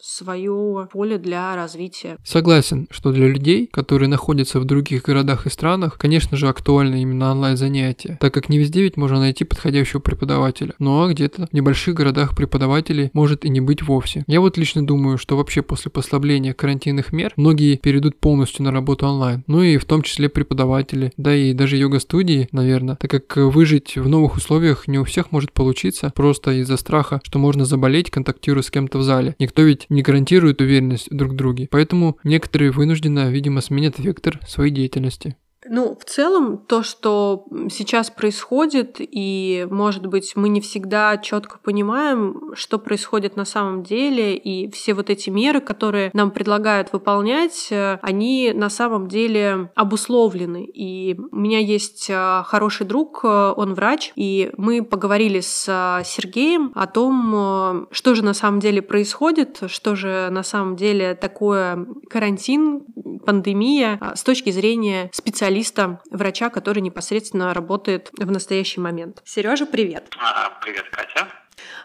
свое 0.00 0.88
поле 0.92 1.18
для 1.18 1.54
развития. 1.56 2.18
Согласен, 2.24 2.86
что 2.90 3.12
для 3.12 3.28
людей, 3.28 3.66
которые 3.66 4.08
находятся 4.08 4.60
в 4.60 4.64
других 4.64 5.02
городах 5.02 5.46
и 5.46 5.50
странах, 5.50 5.98
конечно 5.98 6.36
же, 6.36 6.48
актуально 6.48 6.96
именно 6.96 7.32
онлайн-занятия, 7.32 8.18
так 8.20 8.34
как 8.34 8.48
не 8.48 8.58
везде 8.58 8.82
ведь 8.82 8.96
можно 8.96 9.18
найти 9.18 9.44
подходящего 9.44 10.00
преподавателя. 10.00 10.74
Ну 10.78 11.02
а 11.02 11.08
где-то 11.08 11.46
в 11.46 11.52
небольших 11.52 11.94
городах 11.94 12.36
преподавателей 12.36 13.10
может 13.12 13.44
и 13.44 13.48
не 13.48 13.60
быть 13.60 13.82
вовсе 13.82 14.01
вовсе. 14.02 14.24
Я 14.26 14.40
вот 14.40 14.58
лично 14.58 14.84
думаю, 14.84 15.18
что 15.18 15.36
вообще 15.36 15.62
после 15.62 15.90
послабления 15.90 16.54
карантинных 16.54 17.12
мер 17.12 17.32
многие 17.36 17.76
перейдут 17.76 18.18
полностью 18.18 18.64
на 18.64 18.72
работу 18.72 19.06
онлайн. 19.06 19.44
Ну 19.46 19.62
и 19.62 19.76
в 19.76 19.84
том 19.84 20.02
числе 20.02 20.28
преподаватели, 20.28 21.12
да 21.16 21.34
и 21.34 21.52
даже 21.52 21.76
йога-студии, 21.76 22.48
наверное, 22.52 22.96
так 22.96 23.10
как 23.10 23.36
выжить 23.36 23.96
в 23.96 24.08
новых 24.08 24.36
условиях 24.36 24.88
не 24.88 24.98
у 24.98 25.04
всех 25.04 25.30
может 25.30 25.52
получиться, 25.52 26.12
просто 26.14 26.52
из-за 26.60 26.76
страха, 26.76 27.20
что 27.22 27.38
можно 27.38 27.64
заболеть, 27.64 28.10
контактируя 28.10 28.62
с 28.62 28.70
кем-то 28.70 28.98
в 28.98 29.02
зале. 29.02 29.36
Никто 29.38 29.62
ведь 29.62 29.86
не 29.88 30.02
гарантирует 30.02 30.60
уверенность 30.60 31.08
друг 31.10 31.32
в 31.32 31.36
друге. 31.36 31.68
Поэтому 31.70 32.18
некоторые 32.24 32.72
вынужденно, 32.72 33.30
видимо, 33.30 33.60
сменят 33.60 33.98
вектор 33.98 34.40
своей 34.46 34.72
деятельности. 34.72 35.36
Ну, 35.68 35.96
в 35.98 36.04
целом, 36.04 36.58
то, 36.58 36.82
что 36.82 37.46
сейчас 37.70 38.10
происходит, 38.10 38.96
и, 38.98 39.66
может 39.70 40.06
быть, 40.06 40.32
мы 40.34 40.48
не 40.48 40.60
всегда 40.60 41.16
четко 41.18 41.58
понимаем, 41.58 42.52
что 42.54 42.78
происходит 42.78 43.36
на 43.36 43.44
самом 43.44 43.84
деле, 43.84 44.36
и 44.36 44.70
все 44.72 44.94
вот 44.94 45.08
эти 45.08 45.30
меры, 45.30 45.60
которые 45.60 46.10
нам 46.14 46.32
предлагают 46.32 46.92
выполнять, 46.92 47.68
э, 47.70 47.98
они 48.02 48.52
на 48.52 48.70
самом 48.70 49.06
деле 49.06 49.70
обусловлены. 49.76 50.64
И 50.64 51.16
у 51.30 51.36
меня 51.36 51.58
есть 51.58 52.06
э, 52.10 52.42
хороший 52.44 52.86
друг, 52.86 53.20
э, 53.22 53.54
он 53.56 53.74
врач, 53.74 54.12
и 54.16 54.50
мы 54.56 54.82
поговорили 54.82 55.40
с 55.40 56.02
Сергеем 56.04 56.72
о 56.74 56.86
том, 56.86 57.86
что 57.90 58.14
же 58.14 58.24
на 58.24 58.34
самом 58.34 58.60
деле 58.60 58.82
происходит, 58.82 59.62
что 59.68 59.94
же 59.94 60.28
на 60.30 60.42
самом 60.42 60.76
деле 60.76 61.14
такое 61.14 61.86
карантин, 62.10 62.84
пандемия 63.24 63.98
с 64.14 64.22
точки 64.22 64.50
зрения 64.50 65.10
специалистов 65.12 65.51
специалиста, 65.52 66.00
врача, 66.10 66.48
который 66.50 66.80
непосредственно 66.80 67.52
работает 67.52 68.10
в 68.18 68.30
настоящий 68.30 68.80
момент. 68.80 69.20
Сережа, 69.24 69.66
привет. 69.66 70.10
А, 70.18 70.50
привет, 70.62 70.84
Катя. 70.90 71.28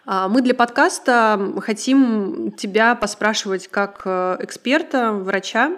А, 0.06 0.30
мы 0.30 0.42
для 0.42 0.54
подкаста 0.54 1.54
хотим 1.62 2.54
тебя 2.54 2.96
поспрашивать 2.96 3.68
как 3.68 4.04
э, 4.06 4.38
эксперта, 4.40 5.12
врача, 5.12 5.78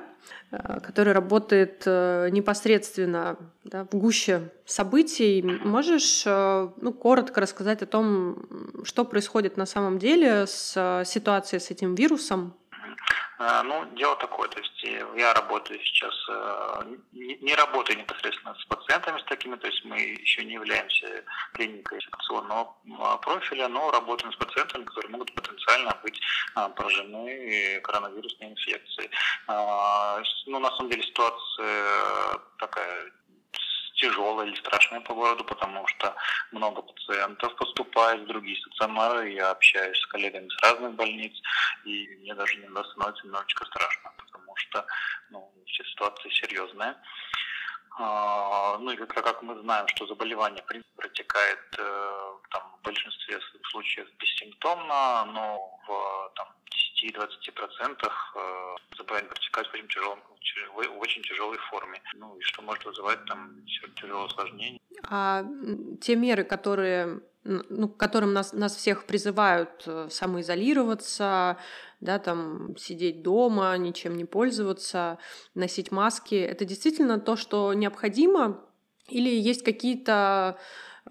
э, 0.52 0.80
который 0.82 1.14
работает 1.14 1.82
э, 1.88 2.30
непосредственно 2.32 3.38
да, 3.64 3.86
в 3.92 3.98
гуще 3.98 4.52
событий. 4.66 5.42
Можешь 5.42 6.26
ну, 6.26 6.94
коротко 6.94 7.42
рассказать 7.42 7.82
о 7.82 7.88
том, 7.88 8.38
что 8.84 9.04
происходит 9.04 9.58
на 9.58 9.66
самом 9.66 9.98
деле 9.98 10.46
с 10.46 11.04
ситуацией 11.06 11.60
с 11.60 11.72
этим 11.72 11.96
вирусом? 11.96 12.54
Э, 13.40 13.62
ну, 13.64 13.86
дело 13.96 14.18
такое, 14.18 14.50
то 14.50 14.60
есть 14.60 14.84
э, 14.84 15.06
я 15.16 15.34
работаю 15.34 15.80
сейчас, 15.80 16.14
э, 16.30 16.96
не 17.14 17.56
работаю 17.56 17.98
непосредственно 17.98 18.54
с 18.56 18.66
пациентами 18.66 19.18
с 19.20 19.24
такими, 19.24 19.56
то 19.56 19.68
есть 19.68 19.86
мы 19.86 19.98
еще 19.98 20.44
не 20.44 20.54
являемся 20.56 21.24
клиникой 21.54 22.00
инфекционного 22.00 22.76
профиля, 23.22 23.70
но 23.70 23.92
работаем 23.92 24.34
с 24.34 24.36
пациентами, 24.36 24.84
которые 24.84 25.12
могут 25.12 25.34
потенциально 25.34 25.98
быть 26.04 26.20
поражены 26.54 27.80
коронавирусной 27.82 28.50
инфекцией. 28.50 29.10
Ну, 29.48 30.60
на 30.60 30.72
самом 30.76 30.90
деле 30.90 31.04
ситуация 31.04 32.40
такая 32.58 33.12
тяжелая 34.10 34.48
или 34.48 34.56
страшная 34.56 35.02
по 35.02 35.14
городу, 35.14 35.44
потому 35.44 35.88
что 35.88 36.16
много 36.52 36.82
пациентов 36.82 37.56
поступает 37.56 38.22
в 38.22 38.28
другие 38.28 38.58
стационары. 38.58 39.32
Я 39.32 39.52
общаюсь 39.52 39.98
с 39.98 40.08
коллегами 40.08 40.50
с 40.50 40.64
разных 40.64 40.94
больниц, 40.96 41.34
и 41.86 42.08
мне 42.22 42.34
даже 42.34 42.60
иногда 42.60 42.84
становится 42.84 43.26
немножечко 43.26 43.66
страшно, 43.66 44.12
потому 44.18 44.56
что 44.56 44.86
ну, 45.30 45.52
ситуация 45.66 46.32
серьезная. 46.32 46.92
А, 46.92 47.39
ну 48.00 48.92
и 48.92 48.96
как, 48.96 49.10
как 49.10 49.44
мы 49.44 49.60
знаем, 49.62 49.88
что 49.90 50.08
заболевание 50.08 50.64
протекает 50.96 51.60
э, 51.78 52.32
там, 52.52 52.64
в 52.80 52.86
большинстве 52.86 53.40
случаев 53.72 54.08
бессимптомно, 54.20 55.26
но 55.34 55.80
в 55.86 56.32
там, 56.36 56.48
10-20% 57.04 58.12
э, 58.36 58.76
заболевание 58.98 59.30
протекает 59.30 59.68
в 59.68 59.74
очень, 59.74 59.88
тяжелом, 59.88 60.20
в 60.30 61.00
очень 61.00 61.24
тяжелой 61.24 61.58
форме. 61.70 62.02
Ну 62.16 62.38
и 62.38 62.42
что 62.42 62.62
может 62.62 62.86
вызывать 62.86 63.26
там 63.26 63.66
тяжелое 63.96 64.26
осложнение. 64.26 64.80
А 65.04 65.44
те 66.02 66.16
меры, 66.16 66.44
которые 66.44 67.22
ну, 67.44 67.88
к 67.88 67.98
которым 67.98 68.34
нас, 68.34 68.54
нас 68.54 68.76
всех 68.76 69.06
призывают 69.06 69.84
э, 69.86 70.08
самоизолироваться, 70.10 71.58
да, 72.02 72.20
там, 72.20 72.76
сидеть 72.78 73.22
дома, 73.22 73.76
ничем 73.78 74.16
не 74.16 74.26
пользоваться, 74.26 75.18
носить 75.56 75.92
маски, 75.92 76.36
это 76.36 76.66
действительно 76.66 77.20
то, 77.20 77.36
что 77.36 77.74
необходимо? 77.74 78.64
Или 79.10 79.30
есть 79.30 79.64
какие-то 79.64 80.58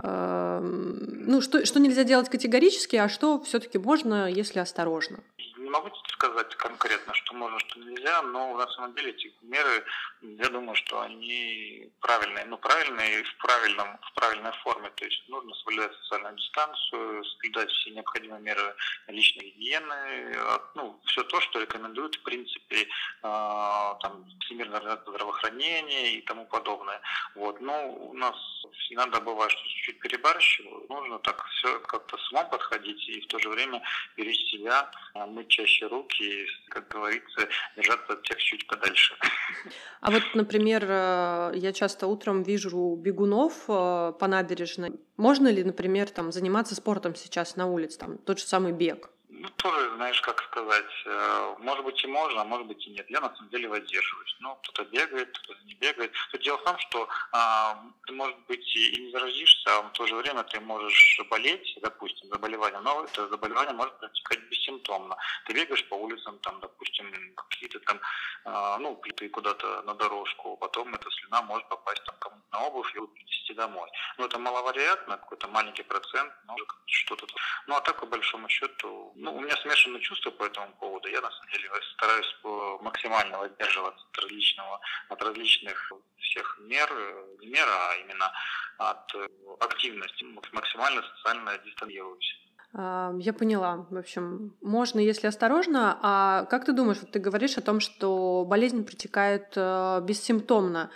э, 0.00 0.60
ну, 0.62 1.40
что, 1.40 1.66
что 1.66 1.80
нельзя 1.80 2.04
делать 2.04 2.28
категорически, 2.28 2.96
а 2.96 3.08
что 3.08 3.40
все-таки 3.40 3.78
можно, 3.78 4.30
если 4.30 4.60
осторожно? 4.60 5.20
Не 5.68 5.72
могу 5.72 5.90
сказать 6.14 6.54
конкретно, 6.54 7.12
что 7.12 7.34
можно, 7.34 7.58
что 7.58 7.78
нельзя, 7.78 8.22
но 8.22 8.56
на 8.56 8.66
самом 8.68 8.94
деле 8.94 9.10
эти 9.10 9.30
меры, 9.42 9.84
я 10.22 10.48
думаю, 10.48 10.74
что 10.76 11.02
они 11.02 11.90
правильные, 12.00 12.46
ну 12.46 12.56
правильные 12.56 13.22
в 13.22 13.36
правильном 13.36 13.98
в 14.00 14.14
правильной 14.14 14.52
форме, 14.64 14.88
то 14.96 15.04
есть 15.04 15.28
нужно 15.28 15.54
соблюдать 15.56 15.94
социальную 15.96 16.36
дистанцию, 16.36 17.22
соблюдать 17.22 17.70
все 17.70 17.90
необходимые 17.90 18.40
меры 18.40 18.74
личной 19.08 19.50
гигиены, 19.50 20.38
ну 20.74 20.98
все 21.04 21.22
то, 21.24 21.38
что 21.42 21.60
рекомендуют 21.60 22.16
в 22.16 22.22
принципе 22.22 22.88
а, 23.20 23.94
там 24.00 24.24
Всемирная 24.40 24.78
организация 24.78 24.98
и 26.08 26.20
тому 26.22 26.46
подобное. 26.46 27.00
Вот, 27.34 27.60
но 27.60 27.92
у 27.92 28.14
нас 28.14 28.36
иногда 28.90 29.20
бывает, 29.20 29.50
что 29.50 29.62
чуть-чуть 29.62 30.00
перебарщивают, 30.00 30.88
нужно 30.88 31.18
так 31.18 31.44
все 31.46 31.78
как-то 31.80 32.16
с 32.16 32.32
умом 32.32 32.48
подходить 32.50 33.08
и 33.08 33.20
в 33.20 33.26
то 33.26 33.38
же 33.38 33.48
время 33.48 33.82
беречь 34.16 34.50
себя, 34.50 34.90
а, 35.14 35.26
мыть 35.26 35.48
чаще 35.58 35.86
руки, 35.86 36.46
как 36.68 36.88
говорится, 36.88 37.48
держаться 37.76 38.12
от 38.12 38.24
всех 38.24 38.38
чуть 38.38 38.66
подальше. 38.66 39.14
А 40.00 40.10
вот, 40.10 40.22
например, 40.34 40.84
э, 40.88 41.52
я 41.56 41.72
часто 41.72 42.06
утром 42.06 42.44
вижу 42.44 42.94
бегунов 42.96 43.64
э, 43.68 44.12
по 44.18 44.26
набережной. 44.28 44.92
Можно 45.16 45.48
ли, 45.48 45.64
например, 45.64 46.08
там, 46.10 46.30
заниматься 46.30 46.74
спортом 46.76 47.16
сейчас 47.16 47.56
на 47.56 47.66
улице, 47.66 47.98
там, 47.98 48.18
тот 48.18 48.38
же 48.38 48.44
самый 48.44 48.72
бег? 48.72 49.10
Ну, 49.40 49.48
тоже, 49.50 49.94
знаешь, 49.94 50.20
как 50.22 50.42
сказать, 50.42 50.92
э, 51.06 51.54
может 51.60 51.84
быть 51.84 52.02
и 52.02 52.08
можно, 52.08 52.40
а 52.40 52.44
может 52.44 52.66
быть 52.66 52.84
и 52.86 52.90
нет. 52.90 53.08
Я 53.08 53.20
на 53.20 53.34
самом 53.36 53.50
деле 53.50 53.68
воздерживаюсь. 53.68 54.36
Ну, 54.40 54.56
кто-то 54.56 54.84
бегает, 54.90 55.38
кто-то 55.38 55.60
не 55.64 55.74
бегает. 55.74 56.12
Но 56.32 56.38
дело 56.40 56.58
в 56.58 56.64
том, 56.64 56.78
что 56.78 57.08
а, 57.30 57.80
ты, 58.06 58.12
может 58.14 58.38
быть, 58.48 58.76
и 58.76 59.00
не 59.00 59.12
заразишься, 59.12 59.78
а 59.78 59.82
в 59.82 59.92
то 59.92 60.06
же 60.08 60.16
время 60.16 60.42
ты 60.42 60.58
можешь 60.58 61.20
болеть, 61.30 61.78
допустим, 61.82 62.28
заболевание, 62.30 62.80
но 62.80 63.04
это 63.04 63.28
заболевание 63.28 63.74
может 63.74 63.96
протекать 63.98 64.40
бессимптомно. 64.50 65.16
Ты 65.46 65.52
бегаешь 65.52 65.88
по 65.88 65.94
улицам, 65.94 66.38
там, 66.40 66.58
допустим, 66.60 67.06
какие-то 67.36 67.78
там, 67.80 68.00
а, 68.44 68.78
ну, 68.78 69.00
ты 69.16 69.28
куда-то 69.28 69.82
на 69.82 69.94
дорожку, 69.94 70.56
потом 70.56 70.94
эта 70.94 71.08
слюна 71.10 71.42
может 71.42 71.68
попасть 71.68 72.02
там 72.04 72.16
кому-то 72.18 72.46
на 72.50 72.66
обувь 72.66 72.92
и 72.96 73.06
принести 73.06 73.54
домой. 73.54 73.88
Ну, 74.16 74.26
это 74.26 74.38
маловероятно, 74.38 75.16
какой-то 75.16 75.48
маленький 75.48 75.84
процент, 75.84 76.32
может 76.46 76.68
что-то. 76.86 77.26
Ну, 77.66 77.76
а 77.76 77.80
так, 77.80 78.00
по 78.00 78.06
большому 78.06 78.48
счету, 78.48 79.12
ну, 79.16 79.27
у 79.30 79.40
меня 79.40 79.56
смешанные 79.56 80.00
чувства 80.00 80.30
по 80.30 80.44
этому 80.44 80.72
поводу. 80.80 81.08
Я, 81.08 81.20
на 81.20 81.30
самом 81.30 81.48
деле, 81.52 81.70
стараюсь 81.94 82.36
максимально 82.82 83.38
воздерживаться 83.38 84.04
от 84.12 84.18
различного, 84.18 84.80
от 85.08 85.22
различных 85.22 85.92
всех 86.18 86.58
мер, 86.62 86.90
не 87.40 87.46
мер, 87.46 87.66
а 87.68 87.94
именно 87.96 88.32
от 88.78 89.14
активности. 89.60 90.24
Максимально 90.52 91.02
социально 91.02 91.58
дистанцируюсь. 91.58 92.38
А, 92.74 93.12
я 93.18 93.32
поняла. 93.32 93.86
В 93.90 93.96
общем, 93.96 94.56
можно, 94.60 95.00
если 95.00 95.26
осторожно. 95.26 95.98
А 96.02 96.44
как 96.46 96.64
ты 96.64 96.72
думаешь, 96.72 96.98
вот 97.00 97.10
ты 97.10 97.18
говоришь 97.18 97.56
о 97.56 97.62
том, 97.62 97.80
что 97.80 98.44
болезнь 98.46 98.84
протекает 98.84 99.52
э, 99.56 100.00
бессимптомно. 100.02 100.90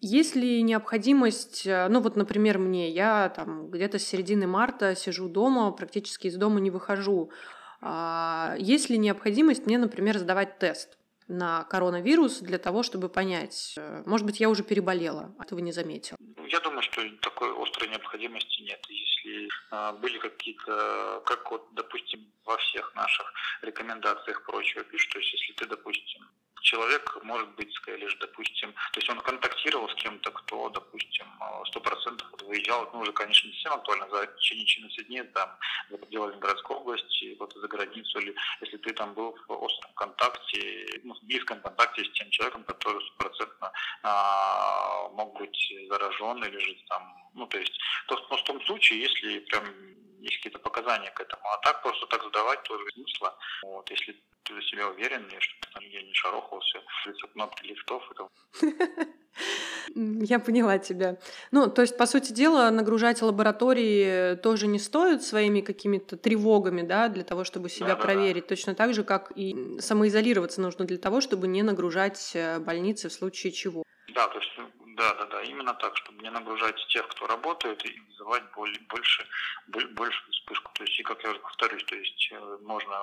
А, 0.00 0.06
есть 0.06 0.34
ли 0.36 0.62
необходимость, 0.62 1.66
э, 1.66 1.88
ну 1.88 2.00
вот, 2.00 2.16
например, 2.16 2.58
мне, 2.58 2.90
я 2.90 3.28
там 3.28 3.70
где-то 3.70 3.98
с 3.98 4.04
середины 4.06 4.46
марта 4.46 4.94
сижу 4.94 5.28
дома, 5.28 5.70
практически 5.72 6.26
из 6.26 6.36
дома 6.36 6.60
не 6.60 6.70
выхожу. 6.70 7.30
А, 7.80 8.54
есть 8.58 8.90
ли 8.90 8.98
необходимость 8.98 9.66
мне, 9.66 9.78
например, 9.78 10.18
сдавать 10.18 10.58
тест 10.58 10.98
на 11.28 11.64
коронавирус 11.64 12.40
для 12.40 12.58
того, 12.58 12.82
чтобы 12.82 13.08
понять, 13.08 13.74
э, 13.76 14.02
может 14.06 14.26
быть, 14.26 14.40
я 14.40 14.48
уже 14.48 14.62
переболела, 14.62 15.34
а 15.38 15.44
этого 15.44 15.60
не 15.60 15.72
заметил? 15.72 16.16
Я 16.48 16.60
думаю, 16.60 16.82
что 16.82 17.02
такой 17.22 17.50
острой 17.62 17.88
необходимости 17.88 18.62
нет. 18.62 18.84
Если 18.88 19.48
э, 19.70 19.92
были 20.00 20.18
какие-то, 20.18 21.22
как 21.24 21.50
вот, 21.50 21.68
допустим, 21.72 22.32
во 22.44 22.56
всех 22.56 22.94
наших 22.94 23.32
рекомендациях 23.62 24.44
прочего 24.44 24.82
пишут, 24.84 25.12
то 25.12 25.18
есть 25.20 25.32
если 25.32 25.52
ты, 25.52 25.66
допустим, 25.66 26.26
человек 26.60 27.18
может 27.22 27.48
быть, 27.54 27.74
лишь, 27.86 28.14
допустим, 28.16 28.72
то 28.72 28.98
есть 28.98 29.08
он 29.08 29.20
контактировал 29.20 29.88
с 29.88 29.94
кем-то, 29.94 30.30
кто, 30.30 30.68
допустим, 30.70 31.26
сто 31.66 31.80
процентов 31.80 32.28
выезжал, 32.42 32.88
ну, 32.92 33.00
уже, 33.00 33.12
конечно, 33.12 33.46
не 33.48 33.54
всем 33.54 33.72
актуально, 33.72 34.08
за 34.10 34.26
течение 34.26 34.66
14 34.66 35.06
дней, 35.06 35.22
там, 35.24 35.50
за 35.90 35.98
пределы 35.98 36.28
Ленинградской 36.28 36.76
области, 36.76 37.36
вот 37.38 37.52
за 37.54 37.68
границу, 37.68 38.18
или 38.20 38.34
если 38.60 38.76
ты 38.78 38.92
там 38.92 39.14
был 39.14 39.36
в 39.48 39.52
остром 39.52 39.92
контакте, 39.94 41.00
ну, 41.04 41.14
в 41.14 41.22
близком 41.22 41.60
контакте 41.60 42.04
с 42.04 42.10
тем 42.12 42.30
человеком, 42.30 42.64
который 42.64 43.00
стопроцентно 43.06 43.72
а, 44.02 45.08
мог 45.10 45.38
быть 45.38 45.72
заражен, 45.88 46.44
или 46.44 46.58
же 46.58 46.76
там, 46.88 47.30
ну, 47.34 47.46
то 47.46 47.58
есть, 47.58 47.78
то, 48.08 48.26
но 48.30 48.36
в 48.36 48.44
том 48.44 48.60
случае, 48.66 49.00
если 49.00 49.38
прям 49.40 49.64
есть 50.20 50.36
какие-то 50.36 50.58
показания 50.58 51.10
к 51.10 51.20
этому. 51.20 51.42
А 51.44 51.58
так 51.58 51.82
просто 51.82 52.06
так 52.06 52.22
задавать 52.22 52.62
тоже 52.62 52.84
смысла. 52.92 53.36
Вот, 53.62 53.90
если 53.90 54.16
ты 54.44 54.54
за 54.54 54.62
себя 54.62 54.88
уверен, 54.88 55.26
и 55.26 55.40
что 55.40 55.54
ты 55.60 55.72
там 55.72 55.82
нигде 55.82 56.02
не 56.02 56.14
шарохался, 56.14 56.82
лицо 57.06 57.28
кнопки 57.28 57.66
лифтов. 57.66 58.02
Это... 58.10 58.28
Я 59.94 60.38
поняла 60.38 60.78
тебя. 60.78 61.18
Ну, 61.50 61.68
то 61.68 61.82
есть, 61.82 61.96
по 61.96 62.06
сути 62.06 62.32
дела, 62.32 62.70
нагружать 62.70 63.22
лаборатории 63.22 64.36
тоже 64.36 64.66
не 64.66 64.78
стоит 64.78 65.22
своими 65.22 65.60
какими-то 65.60 66.16
тревогами, 66.16 66.82
да, 66.82 67.08
для 67.08 67.24
того, 67.24 67.44
чтобы 67.44 67.68
себя 67.68 67.94
да, 67.94 67.96
проверить. 67.96 68.42
Да, 68.44 68.48
да. 68.48 68.48
Точно 68.48 68.74
так 68.74 68.94
же, 68.94 69.04
как 69.04 69.32
и 69.34 69.78
самоизолироваться 69.80 70.60
нужно 70.60 70.84
для 70.84 70.98
того, 70.98 71.20
чтобы 71.20 71.48
не 71.48 71.62
нагружать 71.62 72.32
э, 72.34 72.58
больницы 72.58 73.08
в 73.08 73.12
случае 73.12 73.52
чего. 73.52 73.82
Да, 74.14 74.28
то 74.28 74.38
есть 74.38 74.50
да, 75.00 75.14
да, 75.14 75.26
да, 75.26 75.42
именно 75.42 75.74
так, 75.74 75.96
чтобы 75.96 76.22
не 76.22 76.30
нагружать 76.30 76.86
тех, 76.88 77.08
кто 77.08 77.26
работает, 77.26 77.84
и 77.86 78.00
вызывать 78.00 78.42
более, 78.54 78.80
больше, 78.80 79.26
большую 79.66 80.32
вспышку. 80.32 80.70
То 80.74 80.84
есть, 80.84 81.00
и 81.00 81.02
как 81.02 81.22
я 81.24 81.30
уже 81.30 81.40
повторюсь, 81.40 81.84
то 81.84 81.96
есть 81.96 82.28
э, 82.32 82.58
можно 82.62 82.96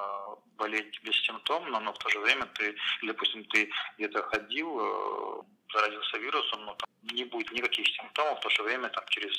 болеть 0.58 1.02
бессимптомно, 1.04 1.80
но 1.80 1.94
в 1.94 1.98
то 1.98 2.10
же 2.10 2.20
время 2.20 2.46
ты, 2.54 2.76
или, 3.02 3.12
допустим, 3.12 3.44
ты 3.46 3.72
где-то 3.98 4.22
ходил, 4.24 4.80
э, 4.80 5.42
заразился 5.74 6.18
вирусом, 6.18 6.66
но 6.66 6.76
там 6.76 6.90
не 7.16 7.26
будет 7.26 7.52
никаких 7.52 7.88
симптомов, 7.88 8.40
в 8.40 8.42
то 8.42 8.50
же 8.50 8.62
время 8.64 8.90
там, 8.90 9.04
через 9.08 9.34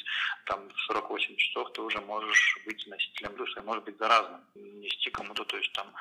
там, 0.47 0.68
48 0.88 1.37
часов 1.37 1.73
ты 1.73 1.81
уже 1.81 2.01
можешь 2.01 2.59
быть 2.66 2.87
носителем 2.88 3.35
вируса 3.35 3.61
и 3.61 3.62
может 3.62 3.85
быть 3.85 3.99
заразным, 3.99 4.40
нести 4.55 5.11
кому-то 5.11 5.44
то 5.44 5.57
есть, 5.57 5.73
там, 5.73 5.92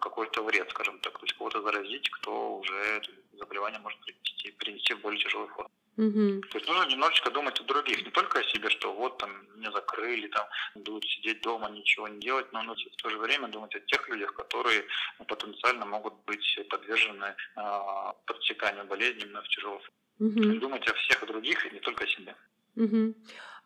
какой-то 0.00 0.42
вред, 0.42 0.70
скажем 0.70 0.98
так, 1.00 1.18
то 1.18 1.26
есть 1.26 1.36
кого-то 1.36 1.60
заразить, 1.60 2.08
кто 2.10 2.56
уже 2.58 3.02
заболевание 3.38 3.80
может 3.80 4.00
принести, 4.00 4.50
принести 4.52 4.94
в 4.94 5.00
более 5.00 5.22
тяжелую 5.22 5.48
форму. 5.48 5.70
Угу. 5.96 6.42
То 6.50 6.58
есть 6.58 6.68
нужно 6.68 6.90
немножечко 6.90 7.30
думать 7.30 7.58
о 7.58 7.64
других, 7.64 8.04
не 8.04 8.10
только 8.10 8.40
о 8.40 8.44
себе, 8.44 8.68
что 8.68 8.92
вот 8.92 9.16
там 9.16 9.30
меня 9.56 9.72
закрыли, 9.72 10.28
там 10.28 10.46
будут 10.74 11.04
сидеть 11.06 11.40
дома, 11.40 11.70
ничего 11.70 12.06
не 12.08 12.20
делать, 12.20 12.52
но 12.52 12.62
нужно 12.62 12.90
в 12.90 12.96
то 12.96 13.08
же 13.08 13.16
время 13.18 13.48
думать 13.48 13.74
о 13.74 13.80
тех 13.80 14.06
людях, 14.08 14.34
которые 14.34 14.84
потенциально 15.26 15.86
могут 15.86 16.14
быть 16.26 16.58
подвержены 16.68 17.34
э, 17.56 18.12
подтеканию 18.26 18.84
болезни 18.84 19.22
именно 19.22 19.42
в 19.42 19.48
тяжелом. 19.48 19.80
Угу. 20.18 20.60
Думать 20.60 20.86
о 20.86 20.94
всех 20.94 21.26
других 21.26 21.64
и 21.66 21.74
не 21.74 21.80
только 21.80 22.04
о 22.04 22.08
себе. 22.08 22.36
Угу. 22.76 23.14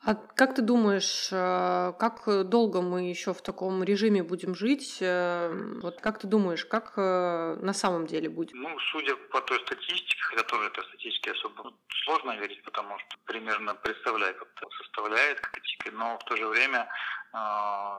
А 0.02 0.14
как 0.14 0.54
ты 0.54 0.62
думаешь, 0.62 1.28
э, 1.30 1.92
как 1.98 2.48
долго 2.48 2.80
мы 2.80 3.10
еще 3.10 3.34
в 3.34 3.42
таком 3.42 3.84
режиме 3.84 4.22
будем 4.22 4.54
жить? 4.54 4.96
Э, 5.02 5.52
вот 5.82 6.00
как 6.00 6.18
ты 6.18 6.26
думаешь, 6.26 6.64
как 6.64 6.94
э, 6.96 7.56
на 7.60 7.74
самом 7.74 8.06
деле 8.06 8.30
будет? 8.30 8.54
Ну, 8.54 8.78
судя 8.92 9.14
по 9.30 9.42
той 9.42 9.60
статистике, 9.60 10.22
хотя 10.22 10.42
тоже 10.44 10.68
этой 10.68 10.84
статистике 10.84 11.32
особо 11.32 11.74
сложно 12.04 12.34
верить, 12.38 12.62
потому 12.64 12.98
что 12.98 13.18
примерно 13.26 13.74
представляю, 13.74 14.34
как 14.36 14.48
это 14.56 14.68
составляет 14.78 15.38
критики, 15.40 15.90
но 15.92 16.18
в 16.18 16.24
то 16.24 16.34
же 16.34 16.46
время, 16.46 16.88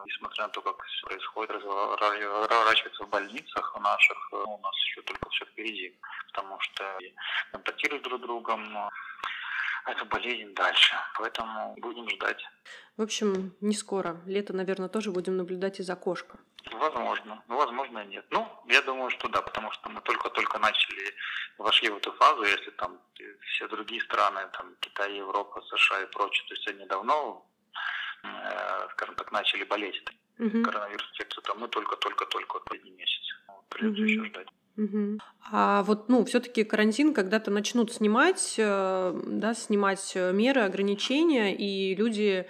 несмотря 0.06 0.46
на 0.46 0.50
то, 0.50 0.62
как 0.62 0.84
все 0.84 1.08
происходит, 1.08 1.52
разворачивается 1.52 3.04
в 3.04 3.10
больницах 3.10 3.76
в 3.76 3.80
наших, 3.80 4.34
у 4.34 4.58
нас 4.58 4.76
еще 4.88 5.02
только 5.04 5.30
все 5.30 5.46
впереди, 5.46 5.96
потому 6.28 6.60
что 6.62 6.84
контактируют 7.52 8.04
друг 8.04 8.20
с 8.20 8.24
другом, 8.24 8.90
эту 9.86 10.06
болезнь 10.06 10.54
дальше. 10.54 10.96
Поэтому 11.17 11.76
будем 11.78 12.10
ждать. 12.10 12.44
В 12.98 13.02
общем, 13.02 13.56
не 13.62 13.74
скоро. 13.74 14.22
Лето, 14.26 14.54
наверное, 14.54 14.89
тоже 14.89 15.12
будем 15.12 15.38
наблюдать 15.38 15.80
из 15.80 15.89
окошка. 15.89 16.39
Возможно. 16.72 17.44
Ну, 17.48 17.58
возможно, 17.58 18.04
нет. 18.06 18.26
Ну, 18.30 18.48
Я 18.67 18.82
думаю, 18.82 19.10
что 19.10 19.28
да, 19.28 19.41
потому 19.41 19.72
что 19.72 19.89
мы 19.89 20.02
только-только 20.02 20.60
начали, 20.60 21.13
вошли 21.58 21.89
в 21.89 21.98
эту 21.98 22.12
фазу, 22.13 22.44
если 22.44 22.70
там 22.72 23.00
все 23.54 23.67
другие 23.67 24.02
страны, 24.02 24.41
там 24.54 24.76
Китай, 24.80 25.15
Европа, 25.15 25.62
США 25.62 26.02
и 26.02 26.12
прочее, 26.12 26.46
то 26.48 26.54
есть 26.54 26.67
они 26.67 26.86
давно, 26.86 27.46
э, 28.24 28.88
скажем 28.91 29.15
так, 29.15 29.32
начали 29.32 29.63
болеть 29.63 30.04
угу. 30.38 30.63
коронавирус 30.63 31.10
инфекцию, 31.12 31.44
то 31.44 31.56
мы 31.56 31.67
только-только-только 31.67 32.60
последний 32.60 32.91
месяц. 32.91 33.36
Придется 33.70 34.02
угу. 34.02 34.10
еще 34.10 34.26
ждать. 34.26 34.48
Угу. 34.78 35.20
А 35.52 35.84
вот, 35.84 36.10
ну, 36.10 36.24
все-таки 36.26 36.64
карантин 36.64 37.14
когда-то 37.14 37.52
начнут 37.52 37.92
снимать, 37.92 38.56
э, 38.58 39.22
да, 39.28 39.54
снимать 39.54 40.14
меры, 40.16 40.62
ограничения, 40.62 41.56
и 41.56 41.94
люди, 41.96 42.48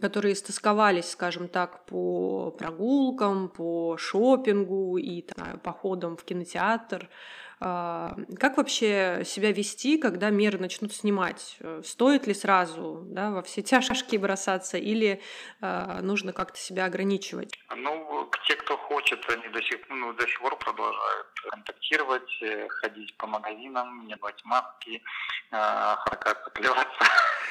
которые 0.00 0.34
истосковались, 0.34 1.10
скажем 1.10 1.48
так, 1.48 1.86
по 1.86 2.50
прогулкам, 2.52 3.48
по 3.48 3.96
шопингу 3.98 4.96
и 4.96 5.22
там, 5.22 5.58
походам 5.60 6.16
в 6.16 6.24
кинотеатр, 6.24 7.08
как 7.58 8.58
вообще 8.58 9.22
себя 9.24 9.50
вести, 9.50 9.96
когда 9.96 10.28
меры 10.28 10.58
начнут 10.58 10.92
снимать? 10.92 11.56
Э, 11.60 11.80
стоит 11.84 12.26
ли 12.26 12.34
сразу 12.34 13.02
да, 13.06 13.30
во 13.30 13.42
все 13.42 13.62
тяжкие 13.62 14.20
бросаться 14.20 14.76
или 14.76 15.22
э, 15.62 16.00
нужно 16.02 16.34
как-то 16.34 16.58
себя 16.58 16.84
ограничивать? 16.84 17.58
Ну, 17.74 18.30
те, 18.46 18.56
кто 18.56 18.76
хочет, 18.76 19.24
они 19.30 19.48
до 19.48 19.62
сих, 19.62 19.78
ну, 19.88 20.12
до 20.12 20.26
сих 20.26 20.38
пор 20.40 20.56
продолжают 20.58 21.26
контактировать, 21.50 22.42
э, 22.42 22.68
ходить 22.68 23.16
по 23.16 23.26
магазинам, 23.26 24.06
не 24.06 24.16
маски, 24.44 25.02
харкаться, 25.50 26.50
плеваться, 26.50 27.04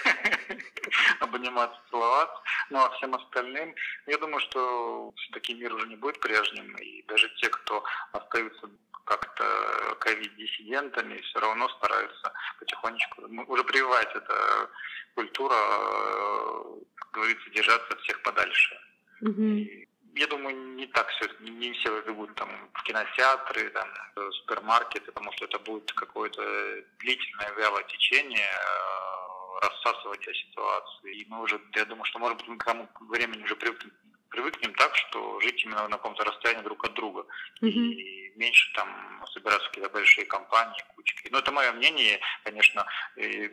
обниматься, 1.19 1.79
целоваться. 1.89 2.41
Ну 2.69 2.79
а 2.79 2.89
всем 2.91 3.15
остальным, 3.15 3.73
я 4.05 4.17
думаю, 4.17 4.39
что 4.41 5.11
все-таки 5.17 5.55
мир 5.55 5.73
уже 5.73 5.87
не 5.87 5.95
будет 5.95 6.19
прежним, 6.19 6.75
и 6.77 7.01
даже 7.07 7.27
те, 7.37 7.49
кто 7.49 7.83
остаются 8.11 8.69
как-то 9.05 9.94
ковид-диссидентами, 9.95 11.21
все 11.21 11.39
равно 11.39 11.69
стараются 11.69 12.33
потихонечку 12.59 13.27
ну, 13.27 13.43
уже 13.47 13.63
прививать 13.63 14.15
эта 14.15 14.69
культура, 15.15 15.55
э, 15.55 16.63
как 16.95 17.11
говорится, 17.11 17.49
держаться 17.49 17.93
от 17.93 17.99
всех 18.01 18.21
подальше. 18.21 18.79
Mm-hmm. 19.21 19.87
я 20.15 20.27
думаю, 20.27 20.55
не 20.75 20.87
так 20.87 21.07
все, 21.09 21.29
не 21.39 21.71
все 21.73 22.01
бегут 22.01 22.35
там 22.35 22.49
в 22.73 22.83
кинотеатры, 22.83 23.69
там, 23.69 23.87
в 24.15 24.31
супермаркеты, 24.33 25.11
потому 25.11 25.31
что 25.31 25.45
это 25.45 25.57
будет 25.59 25.91
какое-то 25.93 26.41
длительное 26.99 27.51
вялое 27.57 27.83
течение, 27.83 28.49
э, 28.49 29.59
рассасывать 29.61 30.23
ситуации. 30.23 31.15
И 31.15 31.25
мы 31.29 31.41
уже, 31.41 31.59
я 31.75 31.85
думаю, 31.85 32.05
что, 32.05 32.19
может 32.19 32.37
быть, 32.37 32.47
мы 32.47 32.57
к 32.57 32.65
тому 32.65 32.89
времени 33.09 33.43
уже 33.43 33.55
привыкнем, 33.55 33.91
привыкнем 34.29 34.73
так, 34.73 34.95
что 34.95 35.39
жить 35.39 35.63
именно 35.65 35.87
на 35.87 35.97
каком-то 35.97 36.23
расстоянии 36.23 36.63
друг 36.63 36.83
от 36.85 36.93
друга. 36.93 37.25
Mm-hmm. 37.61 37.69
И 37.69 38.24
меньше 38.35 38.71
там 38.73 39.23
собираться 39.33 39.67
какие-то 39.69 39.89
большие 39.89 40.25
компании, 40.25 40.83
кучки. 40.95 41.29
Но 41.31 41.39
это 41.39 41.51
мое 41.51 41.71
мнение, 41.71 42.19
конечно, 42.43 42.85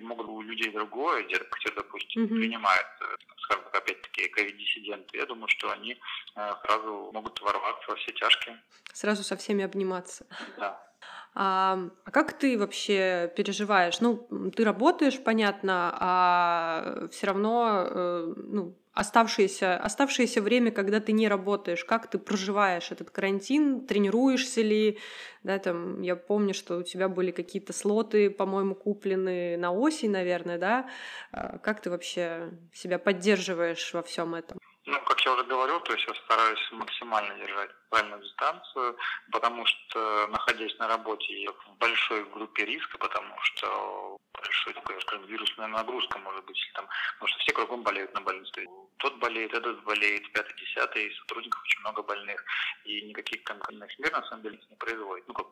могут 0.01 0.27
у 0.27 0.43
людей 0.43 0.71
другое, 0.71 1.23
где, 1.25 1.37
где 1.37 1.71
допустим, 1.75 2.25
mm-hmm. 2.25 2.29
принимают, 2.29 2.87
э, 3.01 3.17
скажем 3.39 3.65
так, 3.65 3.75
опять-таки, 3.75 4.29
ковид-диссиденты. 4.29 5.17
Я 5.17 5.27
думаю, 5.27 5.49
что 5.49 5.71
они 5.71 5.99
э, 6.37 6.53
сразу 6.65 7.11
могут 7.13 7.41
ворваться 7.41 7.91
во 7.91 7.97
все 7.97 8.13
тяжкие. 8.13 8.63
Сразу 8.93 9.23
со 9.23 9.37
всеми 9.37 9.65
обниматься. 9.65 10.27
Да. 10.57 10.93
А, 11.35 11.79
а 12.05 12.11
как 12.11 12.35
ты 12.35 12.59
вообще 12.59 13.33
переживаешь? 13.35 14.01
Ну, 14.01 14.51
ты 14.55 14.65
работаешь, 14.65 15.19
понятно, 15.23 15.97
а 15.99 17.09
все 17.11 17.27
равно, 17.29 17.87
э, 17.89 18.35
ну, 18.37 18.77
оставшееся, 18.93 19.79
оставшееся 19.79 20.43
время, 20.43 20.71
когда 20.71 21.01
ты 21.01 21.13
не 21.13 21.29
работаешь, 21.29 21.85
как 21.85 22.11
ты 22.11 22.19
проживаешь 22.19 22.91
этот 22.91 23.11
карантин, 23.11 23.87
тренируешься 23.87 24.61
ли, 24.61 24.99
да, 25.43 25.59
там, 25.59 26.03
я 26.03 26.17
помню, 26.17 26.53
что 26.53 26.77
у 26.77 26.83
тебя 26.83 27.09
были 27.09 27.31
какие-то 27.31 27.73
слоты, 27.73 28.29
по-моему, 28.29 28.75
куплены 28.75 29.57
на 29.57 29.73
осень, 29.73 30.11
наверное, 30.11 30.59
да, 30.59 30.91
а 31.33 31.57
как 31.59 31.81
ты 31.81 31.89
вообще 31.89 32.51
себя 32.75 32.99
поддерживаешь 32.99 33.95
во 33.95 34.03
всем 34.03 34.35
этом? 34.35 34.59
Ну, 34.85 34.99
как 35.07 35.19
я 35.25 35.33
уже 35.33 35.45
говорил, 35.45 35.81
то 35.81 35.95
есть 35.95 36.07
я 36.07 36.15
стараюсь 36.27 36.73
максимально 36.73 37.39
держать 37.39 37.71
правильную 37.93 38.23
дистанцию, 38.23 38.97
потому 39.31 39.67
что, 39.67 40.27
находясь 40.29 40.77
на 40.79 40.89
работе, 40.89 41.43
я 41.43 41.53
в 41.53 41.77
большой 41.79 42.25
группе 42.25 42.65
риска, 42.65 42.97
потому 42.99 43.35
что 43.43 44.19
большой 44.33 44.73
такой, 44.73 45.01
скажем, 45.03 45.27
вирусная 45.27 45.69
нагрузка 45.69 46.19
может 46.19 46.45
быть, 46.47 46.59
там, 46.75 46.89
потому 47.15 47.29
что 47.29 47.39
все 47.41 47.53
кругом 47.53 47.83
болеют 47.83 48.15
на 48.15 48.23
больнице. 48.23 48.67
Тот 48.97 49.15
болеет, 49.17 49.53
этот 49.53 49.83
болеет, 49.85 50.33
пятый, 50.33 50.55
десятый, 50.57 51.15
сотрудников 51.17 51.63
очень 51.63 51.81
много 51.81 52.03
больных, 52.03 52.43
и 52.85 53.03
никаких 53.03 53.45
конкретных 53.45 53.99
мер 53.99 54.13
на 54.13 54.27
самом 54.29 54.43
деле 54.43 54.59
не 54.71 54.77
производит. 54.77 55.29
Ну, 55.29 55.35
как, 55.35 55.47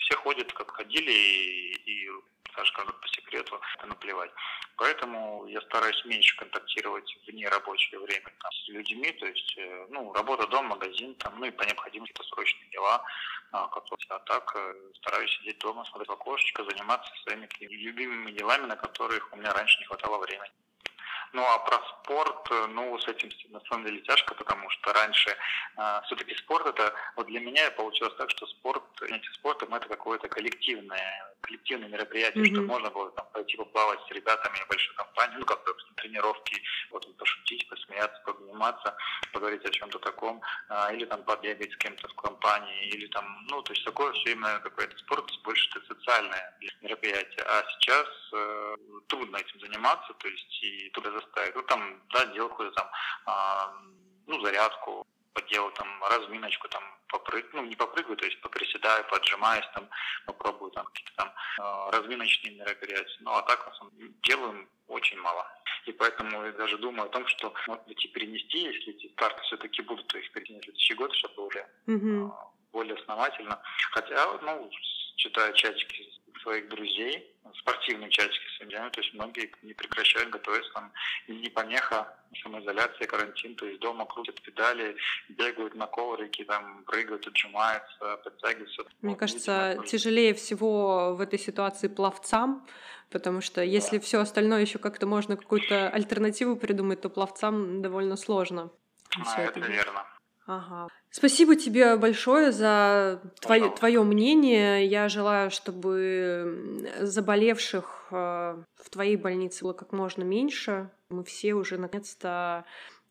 все 0.00 0.16
ходят, 0.16 0.52
как 0.52 0.70
ходили, 0.70 1.10
и, 1.10 1.72
и 1.86 2.10
даже 2.58 2.72
скажу 2.72 2.92
по 2.92 3.08
секрету, 3.08 3.60
это 3.76 3.86
наплевать. 3.86 4.30
Поэтому 4.76 5.46
я 5.46 5.60
стараюсь 5.62 6.04
меньше 6.04 6.36
контактировать 6.36 7.16
в 7.26 7.30
нерабочее 7.30 8.00
время 8.00 8.30
там, 8.40 8.52
с 8.52 8.68
людьми, 8.68 9.12
то 9.12 9.26
есть, 9.26 9.54
э, 9.58 9.86
ну, 9.90 10.12
работа, 10.12 10.46
дом, 10.46 10.66
магазин, 10.66 11.14
там, 11.16 11.38
ну 11.38 11.46
и 11.46 11.50
по 11.78 11.88
необходимости 11.88 12.12
какие-то 12.12 12.34
срочные 12.34 12.70
дела, 12.70 13.02
а, 13.52 13.68
которые, 13.68 14.06
а 14.10 14.18
так 14.20 14.52
э, 14.56 14.74
стараюсь 14.96 15.30
сидеть 15.38 15.58
дома, 15.58 15.84
смотреть 15.84 16.08
в 16.08 16.12
окошечко, 16.12 16.64
заниматься 16.64 17.12
своими 17.22 17.48
любимыми 17.60 18.32
делами, 18.32 18.66
на 18.66 18.76
которых 18.76 19.32
у 19.32 19.36
меня 19.36 19.52
раньше 19.52 19.78
не 19.78 19.86
хватало 19.86 20.18
времени. 20.18 20.52
Ну 21.32 21.44
а 21.44 21.58
про 21.58 21.78
спорт, 21.88 22.48
э, 22.50 22.66
ну 22.68 22.98
с 22.98 23.06
этим 23.08 23.30
на 23.50 23.60
самом 23.60 23.84
деле 23.86 24.00
тяжко, 24.00 24.34
потому 24.34 24.68
что 24.70 24.92
раньше 24.92 25.30
э, 25.76 26.00
все-таки 26.06 26.34
спорт 26.36 26.66
это, 26.66 26.94
вот 27.16 27.26
для 27.26 27.40
меня 27.40 27.70
получилось 27.70 28.14
так, 28.16 28.30
что 28.30 28.46
спорт, 28.46 28.82
занятие 29.00 29.32
спортом 29.34 29.74
это 29.74 29.88
какое-то 29.88 30.28
коллективное, 30.28 31.36
коллективное 31.42 31.88
мероприятие, 31.88 32.44
mm-hmm. 32.44 32.54
что 32.54 32.62
можно 32.62 32.90
было 32.90 33.10
там 33.10 33.26
пойти 33.32 33.56
поплавать 33.56 34.00
с 34.08 34.10
ребятами 34.10 34.56
в 34.56 34.68
большой 34.68 34.94
компании, 34.96 35.36
ну 35.38 35.44
как 35.44 35.62
тренировки, 36.00 36.62
вот 36.90 37.16
пошутить, 37.16 37.68
посмеяться, 37.68 38.20
подниматься, 38.24 38.96
поговорить 39.32 39.64
о 39.64 39.70
чем-то 39.70 39.98
таком, 39.98 40.40
э, 40.70 40.94
или 40.94 41.04
там 41.04 41.22
побегать 41.24 41.72
с 41.72 41.76
кем-то 41.76 42.08
в 42.08 42.14
компании, 42.14 42.88
или 42.88 43.06
там, 43.08 43.46
ну 43.50 43.62
то 43.62 43.72
есть 43.72 43.84
такое 43.84 44.12
все 44.12 44.32
именно 44.32 44.60
какой-то 44.60 44.96
спорт, 44.98 45.30
больше 45.44 45.70
это 45.70 45.94
социальное 45.94 46.58
мероприятие. 46.82 47.44
А 47.46 47.64
сейчас 47.70 48.06
э, 48.32 48.76
трудно 49.08 49.36
этим 49.36 49.60
заниматься, 49.60 50.12
то 50.14 50.28
есть 50.28 50.62
и 50.62 50.90
туда 50.90 51.10
заставить. 51.12 51.54
Ну, 51.54 51.62
там, 51.62 52.02
да, 52.10 52.26
делал 52.26 52.48
какую-то 52.50 52.76
там, 52.76 52.90
а, 53.26 53.74
ну, 54.26 54.40
зарядку, 54.44 55.06
поделал 55.38 55.70
там 55.72 55.88
разминочку, 56.04 56.68
там, 56.68 56.82
попрыг, 57.08 57.46
ну, 57.52 57.64
не 57.64 57.76
попрыгаю, 57.76 58.16
то 58.16 58.26
есть 58.26 58.40
поприседаю, 58.40 59.04
поджимаюсь, 59.08 59.66
там, 59.74 59.88
попробую 60.26 60.70
там 60.72 60.86
какие-то 60.86 61.12
там 61.16 61.32
а, 61.60 61.90
разминочные 61.90 62.54
мероприятия. 62.56 63.16
Ну, 63.20 63.30
а 63.32 63.42
так, 63.42 63.72
делаем 64.22 64.68
очень 64.88 65.18
мало. 65.20 65.46
И 65.86 65.92
поэтому 65.92 66.44
я 66.44 66.52
даже 66.52 66.78
думаю 66.78 67.06
о 67.06 67.12
том, 67.12 67.26
что, 67.28 67.54
может 67.66 67.86
быть, 67.86 68.04
и 68.04 68.08
перенести, 68.08 68.58
если 68.58 68.94
эти 68.94 69.12
старты 69.12 69.40
все-таки 69.42 69.82
будут, 69.82 70.06
то 70.08 70.18
их 70.18 70.30
перенести 70.32 70.54
на 70.54 70.62
следующий 70.62 70.94
год, 70.94 71.14
чтобы 71.14 71.46
уже 71.46 71.66
mm-hmm. 71.86 72.32
более 72.72 72.96
основательно. 72.96 73.62
Хотя, 73.92 74.38
ну, 74.42 74.70
читаю 75.16 75.54
чатики 75.54 76.12
своих 76.42 76.68
друзей, 76.68 77.34
спортивные 77.60 78.10
чатики 78.10 78.44
с 78.54 78.60
друзьями, 78.60 78.90
то 78.90 79.00
есть 79.00 79.14
многие 79.14 79.50
не 79.62 79.74
прекращают 79.74 80.30
готовиться, 80.30 80.72
там 80.72 80.92
не 81.28 81.48
помеха, 81.48 82.14
самоизоляция, 82.42 83.06
карантин, 83.06 83.54
то 83.56 83.66
есть 83.66 83.80
дома 83.80 84.04
крутят 84.04 84.40
педали, 84.42 84.96
бегают 85.28 85.74
на 85.74 85.86
коврике, 85.86 86.44
там 86.44 86.84
прыгают, 86.84 87.26
отжимаются, 87.26 88.16
подтягиваются. 88.24 88.82
Мне 89.00 89.10
вот, 89.12 89.18
кажется, 89.18 89.70
видимо, 89.70 89.86
тяжелее 89.86 90.34
всего 90.34 91.14
в 91.14 91.20
этой 91.20 91.38
ситуации 91.38 91.88
пловцам, 91.88 92.66
потому 93.10 93.40
что 93.40 93.62
если 93.62 93.98
да. 93.98 94.02
все 94.02 94.20
остальное 94.20 94.60
еще 94.60 94.78
как-то 94.78 95.06
можно 95.06 95.36
какую-то 95.36 95.88
альтернативу 95.88 96.56
придумать, 96.56 97.00
то 97.00 97.08
пловцам 97.08 97.82
довольно 97.82 98.16
сложно. 98.16 98.70
А, 99.16 99.42
это, 99.42 99.60
это 99.60 99.68
верно. 99.68 100.06
Ага. 100.48 100.88
Спасибо 101.10 101.56
тебе 101.56 101.96
большое 101.96 102.52
за 102.52 103.20
твое, 103.42 103.68
твое 103.68 104.02
мнение. 104.02 104.86
Я 104.86 105.10
желаю, 105.10 105.50
чтобы 105.50 106.86
заболевших 107.00 108.06
э, 108.10 108.14
в 108.14 108.90
твоей 108.90 109.16
больнице 109.16 109.64
было 109.64 109.74
как 109.74 109.92
можно 109.92 110.22
меньше. 110.22 110.90
Мы 111.10 111.22
все 111.24 111.52
уже 111.52 111.76
наконец-то 111.76 112.64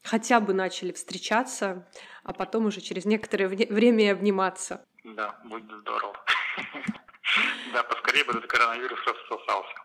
хотя 0.03 0.39
бы 0.39 0.55
начали 0.55 0.91
встречаться, 0.91 1.87
а 2.23 2.33
потом 2.33 2.65
уже 2.65 2.81
через 2.81 3.05
некоторое 3.05 3.47
время 3.47 4.13
обниматься. 4.13 4.83
Да, 5.03 5.39
будет 5.45 5.71
здорово. 5.71 6.15
Да, 7.73 7.83
поскорее 7.83 8.23
бы 8.23 8.31
этот 8.31 8.47
коронавирус 8.47 8.99
рассосался. 9.05 9.75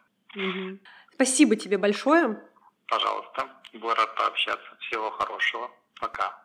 Спасибо 1.12 1.56
тебе 1.56 1.76
большое. 1.76 2.40
Пожалуйста. 2.86 3.50
Был 3.74 3.92
рад 3.92 4.14
пообщаться. 4.14 4.76
Всего 4.80 5.10
хорошего. 5.10 5.70
Пока. 6.00 6.41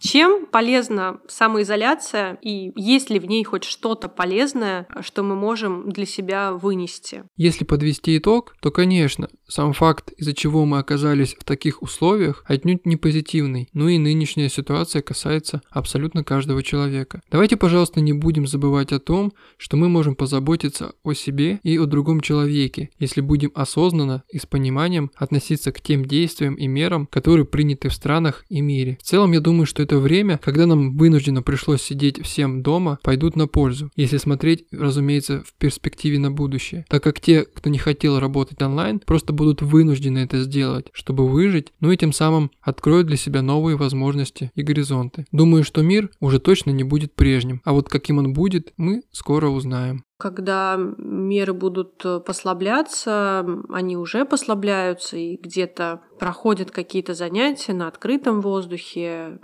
Чем 0.00 0.46
полезна 0.46 1.20
самоизоляция 1.26 2.38
и 2.40 2.72
есть 2.76 3.10
ли 3.10 3.18
в 3.18 3.26
ней 3.26 3.42
хоть 3.42 3.64
что-то 3.64 4.08
полезное, 4.08 4.86
что 5.00 5.22
мы 5.22 5.34
можем 5.34 5.90
для 5.90 6.06
себя 6.06 6.52
вынести? 6.52 7.24
Если 7.36 7.64
подвести 7.64 8.16
итог, 8.16 8.54
то, 8.60 8.70
конечно, 8.70 9.28
сам 9.48 9.72
факт, 9.72 10.12
из-за 10.16 10.34
чего 10.34 10.64
мы 10.64 10.78
оказались 10.78 11.34
в 11.38 11.44
таких 11.44 11.82
условиях, 11.82 12.44
отнюдь 12.46 12.86
не 12.86 12.96
позитивный, 12.96 13.68
но 13.72 13.88
и 13.88 13.98
нынешняя 13.98 14.48
ситуация 14.48 15.02
касается 15.02 15.62
абсолютно 15.70 16.22
каждого 16.22 16.62
человека. 16.62 17.22
Давайте, 17.30 17.56
пожалуйста, 17.56 18.00
не 18.00 18.12
будем 18.12 18.46
забывать 18.46 18.92
о 18.92 19.00
том, 19.00 19.32
что 19.56 19.76
мы 19.76 19.88
можем 19.88 20.14
позаботиться 20.14 20.92
о 21.02 21.14
себе 21.14 21.60
и 21.62 21.78
о 21.78 21.86
другом 21.86 22.20
человеке, 22.20 22.90
если 22.98 23.20
будем 23.20 23.50
осознанно 23.54 24.22
и 24.30 24.38
с 24.38 24.46
пониманием 24.46 25.10
относиться 25.16 25.72
к 25.72 25.80
тем 25.80 26.04
действиям 26.04 26.54
и 26.54 26.66
мерам, 26.66 27.06
которые 27.06 27.46
приняты 27.46 27.88
в 27.88 27.94
странах 27.94 28.44
и 28.48 28.60
мире. 28.60 28.98
В 29.00 29.04
целом, 29.04 29.32
я 29.32 29.40
думаю, 29.40 29.66
что 29.66 29.82
это 29.82 29.98
время, 29.98 30.38
когда 30.38 30.66
нам 30.66 30.96
вынужденно 30.96 31.42
пришлось 31.42 31.82
сидеть 31.82 32.22
всем 32.22 32.62
дома, 32.62 32.98
пойдут 33.02 33.36
на 33.36 33.46
пользу, 33.46 33.90
если 33.96 34.18
смотреть, 34.18 34.66
разумеется, 34.70 35.42
в 35.46 35.54
перспективе 35.54 36.18
на 36.18 36.30
будущее, 36.30 36.84
так 36.88 37.02
как 37.02 37.20
те, 37.20 37.44
кто 37.44 37.70
не 37.70 37.78
хотел 37.78 38.20
работать 38.20 38.60
онлайн, 38.60 39.00
просто 39.00 39.32
будут 39.38 39.62
вынуждены 39.62 40.18
это 40.18 40.42
сделать, 40.42 40.88
чтобы 40.92 41.26
выжить, 41.26 41.72
ну 41.80 41.90
и 41.90 41.96
тем 41.96 42.12
самым 42.12 42.50
откроют 42.60 43.06
для 43.06 43.16
себя 43.16 43.40
новые 43.40 43.76
возможности 43.76 44.50
и 44.54 44.62
горизонты. 44.62 45.24
Думаю, 45.32 45.64
что 45.64 45.82
мир 45.82 46.10
уже 46.20 46.40
точно 46.40 46.70
не 46.72 46.84
будет 46.84 47.14
прежним, 47.14 47.62
а 47.64 47.72
вот 47.72 47.88
каким 47.88 48.18
он 48.18 48.34
будет, 48.34 48.74
мы 48.76 49.02
скоро 49.12 49.48
узнаем. 49.48 50.04
Когда 50.18 50.76
меры 50.76 51.52
будут 51.52 52.04
э, 52.04 52.18
послабляться, 52.18 53.46
они 53.68 53.96
уже 53.96 54.24
послабляются, 54.24 55.16
и 55.16 55.36
где-то 55.36 56.02
проходят 56.18 56.72
какие-то 56.72 57.14
занятия 57.14 57.72
на 57.72 57.86
открытом 57.86 58.40
воздухе. 58.40 59.38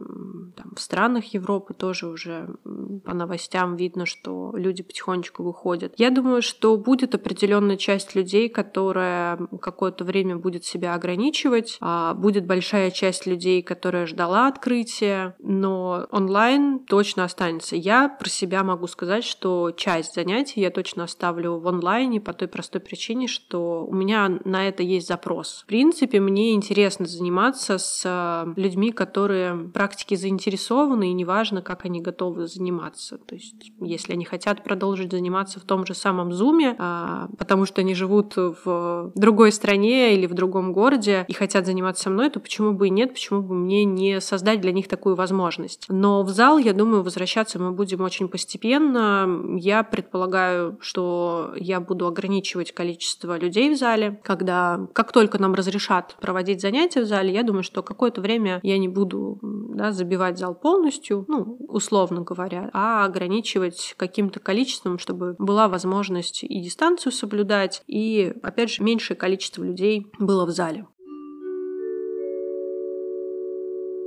Там, 0.56 0.74
в 0.76 0.80
странах 0.80 1.26
Европы 1.26 1.74
тоже 1.74 2.08
уже 2.08 2.56
по 3.04 3.14
новостям 3.14 3.76
видно, 3.76 4.04
что 4.06 4.52
люди 4.54 4.82
потихонечку 4.82 5.42
выходят. 5.42 5.94
Я 5.96 6.10
думаю, 6.10 6.42
что 6.42 6.76
будет 6.76 7.14
определенная 7.14 7.76
часть 7.76 8.14
людей, 8.14 8.48
которая 8.48 9.38
какое-то 9.60 10.04
время 10.04 10.36
будет 10.36 10.64
себя 10.64 10.94
ограничивать, 10.94 11.78
а 11.80 12.14
будет 12.14 12.46
большая 12.46 12.90
часть 12.90 13.26
людей, 13.26 13.62
которая 13.62 14.06
ждала 14.06 14.48
открытия, 14.48 15.36
но 15.38 16.06
онлайн 16.10 16.80
точно 16.80 17.24
останется. 17.24 17.76
Я 17.76 18.08
про 18.08 18.28
себя 18.28 18.64
могу 18.64 18.88
сказать, 18.88 19.24
что 19.24 19.70
часть 19.70 20.14
занятий 20.14 20.63
я 20.64 20.70
точно 20.70 21.04
оставлю 21.04 21.58
в 21.58 21.68
онлайне 21.68 22.20
по 22.20 22.32
той 22.32 22.48
простой 22.48 22.80
причине, 22.80 23.28
что 23.28 23.84
у 23.86 23.94
меня 23.94 24.40
на 24.44 24.66
это 24.66 24.82
есть 24.82 25.08
запрос. 25.08 25.62
В 25.64 25.66
принципе, 25.66 26.20
мне 26.20 26.54
интересно 26.54 27.06
заниматься 27.06 27.78
с 27.78 28.02
э, 28.04 28.52
людьми, 28.60 28.92
которые 28.92 29.54
в 29.54 29.70
практике 29.70 30.16
заинтересованы, 30.16 31.10
и 31.10 31.12
неважно, 31.12 31.62
как 31.62 31.84
они 31.84 32.00
готовы 32.00 32.46
заниматься. 32.46 33.18
То 33.18 33.34
есть, 33.34 33.72
если 33.80 34.12
они 34.14 34.24
хотят 34.24 34.64
продолжить 34.64 35.12
заниматься 35.12 35.60
в 35.60 35.64
том 35.64 35.86
же 35.86 35.94
самом 35.94 36.32
Зуме, 36.32 36.74
а, 36.78 37.28
потому 37.38 37.66
что 37.66 37.82
они 37.82 37.94
живут 37.94 38.34
в 38.36 39.12
другой 39.14 39.52
стране 39.52 40.14
или 40.14 40.26
в 40.26 40.34
другом 40.34 40.72
городе 40.72 41.24
и 41.28 41.32
хотят 41.32 41.66
заниматься 41.66 42.04
со 42.04 42.10
мной, 42.10 42.30
то 42.30 42.40
почему 42.40 42.72
бы 42.72 42.88
и 42.88 42.90
нет, 42.90 43.12
почему 43.12 43.42
бы 43.42 43.54
мне 43.54 43.84
не 43.84 44.20
создать 44.20 44.60
для 44.60 44.72
них 44.72 44.88
такую 44.88 45.14
возможность. 45.14 45.86
Но 45.88 46.22
в 46.22 46.30
зал, 46.30 46.58
я 46.58 46.72
думаю, 46.72 47.02
возвращаться 47.02 47.58
мы 47.58 47.72
будем 47.72 48.00
очень 48.00 48.28
постепенно. 48.28 49.28
Я 49.58 49.82
предполагаю, 49.82 50.53
считаю, 50.54 50.78
что 50.80 51.52
я 51.56 51.80
буду 51.80 52.06
ограничивать 52.06 52.72
количество 52.72 53.38
людей 53.38 53.74
в 53.74 53.78
зале. 53.78 54.20
Когда, 54.22 54.86
как 54.92 55.12
только 55.12 55.40
нам 55.40 55.54
разрешат 55.54 56.16
проводить 56.20 56.60
занятия 56.60 57.02
в 57.02 57.06
зале, 57.06 57.32
я 57.32 57.42
думаю, 57.42 57.62
что 57.62 57.82
какое-то 57.82 58.20
время 58.20 58.60
я 58.62 58.78
не 58.78 58.88
буду 58.88 59.38
да, 59.42 59.92
забивать 59.92 60.38
зал 60.38 60.54
полностью, 60.54 61.24
ну, 61.28 61.56
условно 61.68 62.22
говоря, 62.22 62.70
а 62.72 63.04
ограничивать 63.04 63.94
каким-то 63.96 64.40
количеством, 64.40 64.98
чтобы 64.98 65.36
была 65.38 65.68
возможность 65.68 66.44
и 66.44 66.60
дистанцию 66.60 67.12
соблюдать, 67.12 67.82
и, 67.86 68.34
опять 68.42 68.70
же, 68.72 68.82
меньшее 68.82 69.16
количество 69.16 69.62
людей 69.62 70.06
было 70.18 70.46
в 70.46 70.50
зале. 70.50 70.86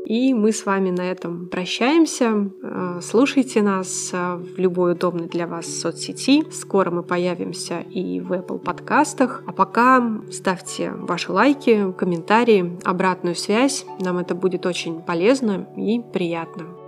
И 0.08 0.34
мы 0.34 0.54
с 0.54 0.66
вами 0.66 0.90
на 0.90 1.02
этом 1.02 1.50
прощаемся. 1.50 2.50
Э, 2.64 3.02
слушайте 3.04 3.62
нас 3.62 4.12
э, 4.14 4.36
в 4.38 4.58
любой 4.58 4.94
удобной 4.94 5.28
для 5.28 5.48
вас 5.48 5.66
соцсети. 5.66 6.46
Скоро 6.50 6.92
мы 6.92 7.04
появимся 7.04 7.80
и 7.82 8.22
в 8.22 8.32
Apple 8.32 8.60
подкастах. 8.60 9.44
А 9.46 9.52
пока 9.52 10.22
ставьте 10.32 10.92
ваши 10.92 11.34
лайки, 11.34 11.92
комментарии, 11.92 12.80
обратную 12.86 13.36
связь. 13.36 13.86
Нам 14.00 14.18
это 14.18 14.34
будет 14.34 14.66
очень 14.66 15.02
полезно 15.02 15.68
и 15.76 16.00
приятно. 16.14 16.87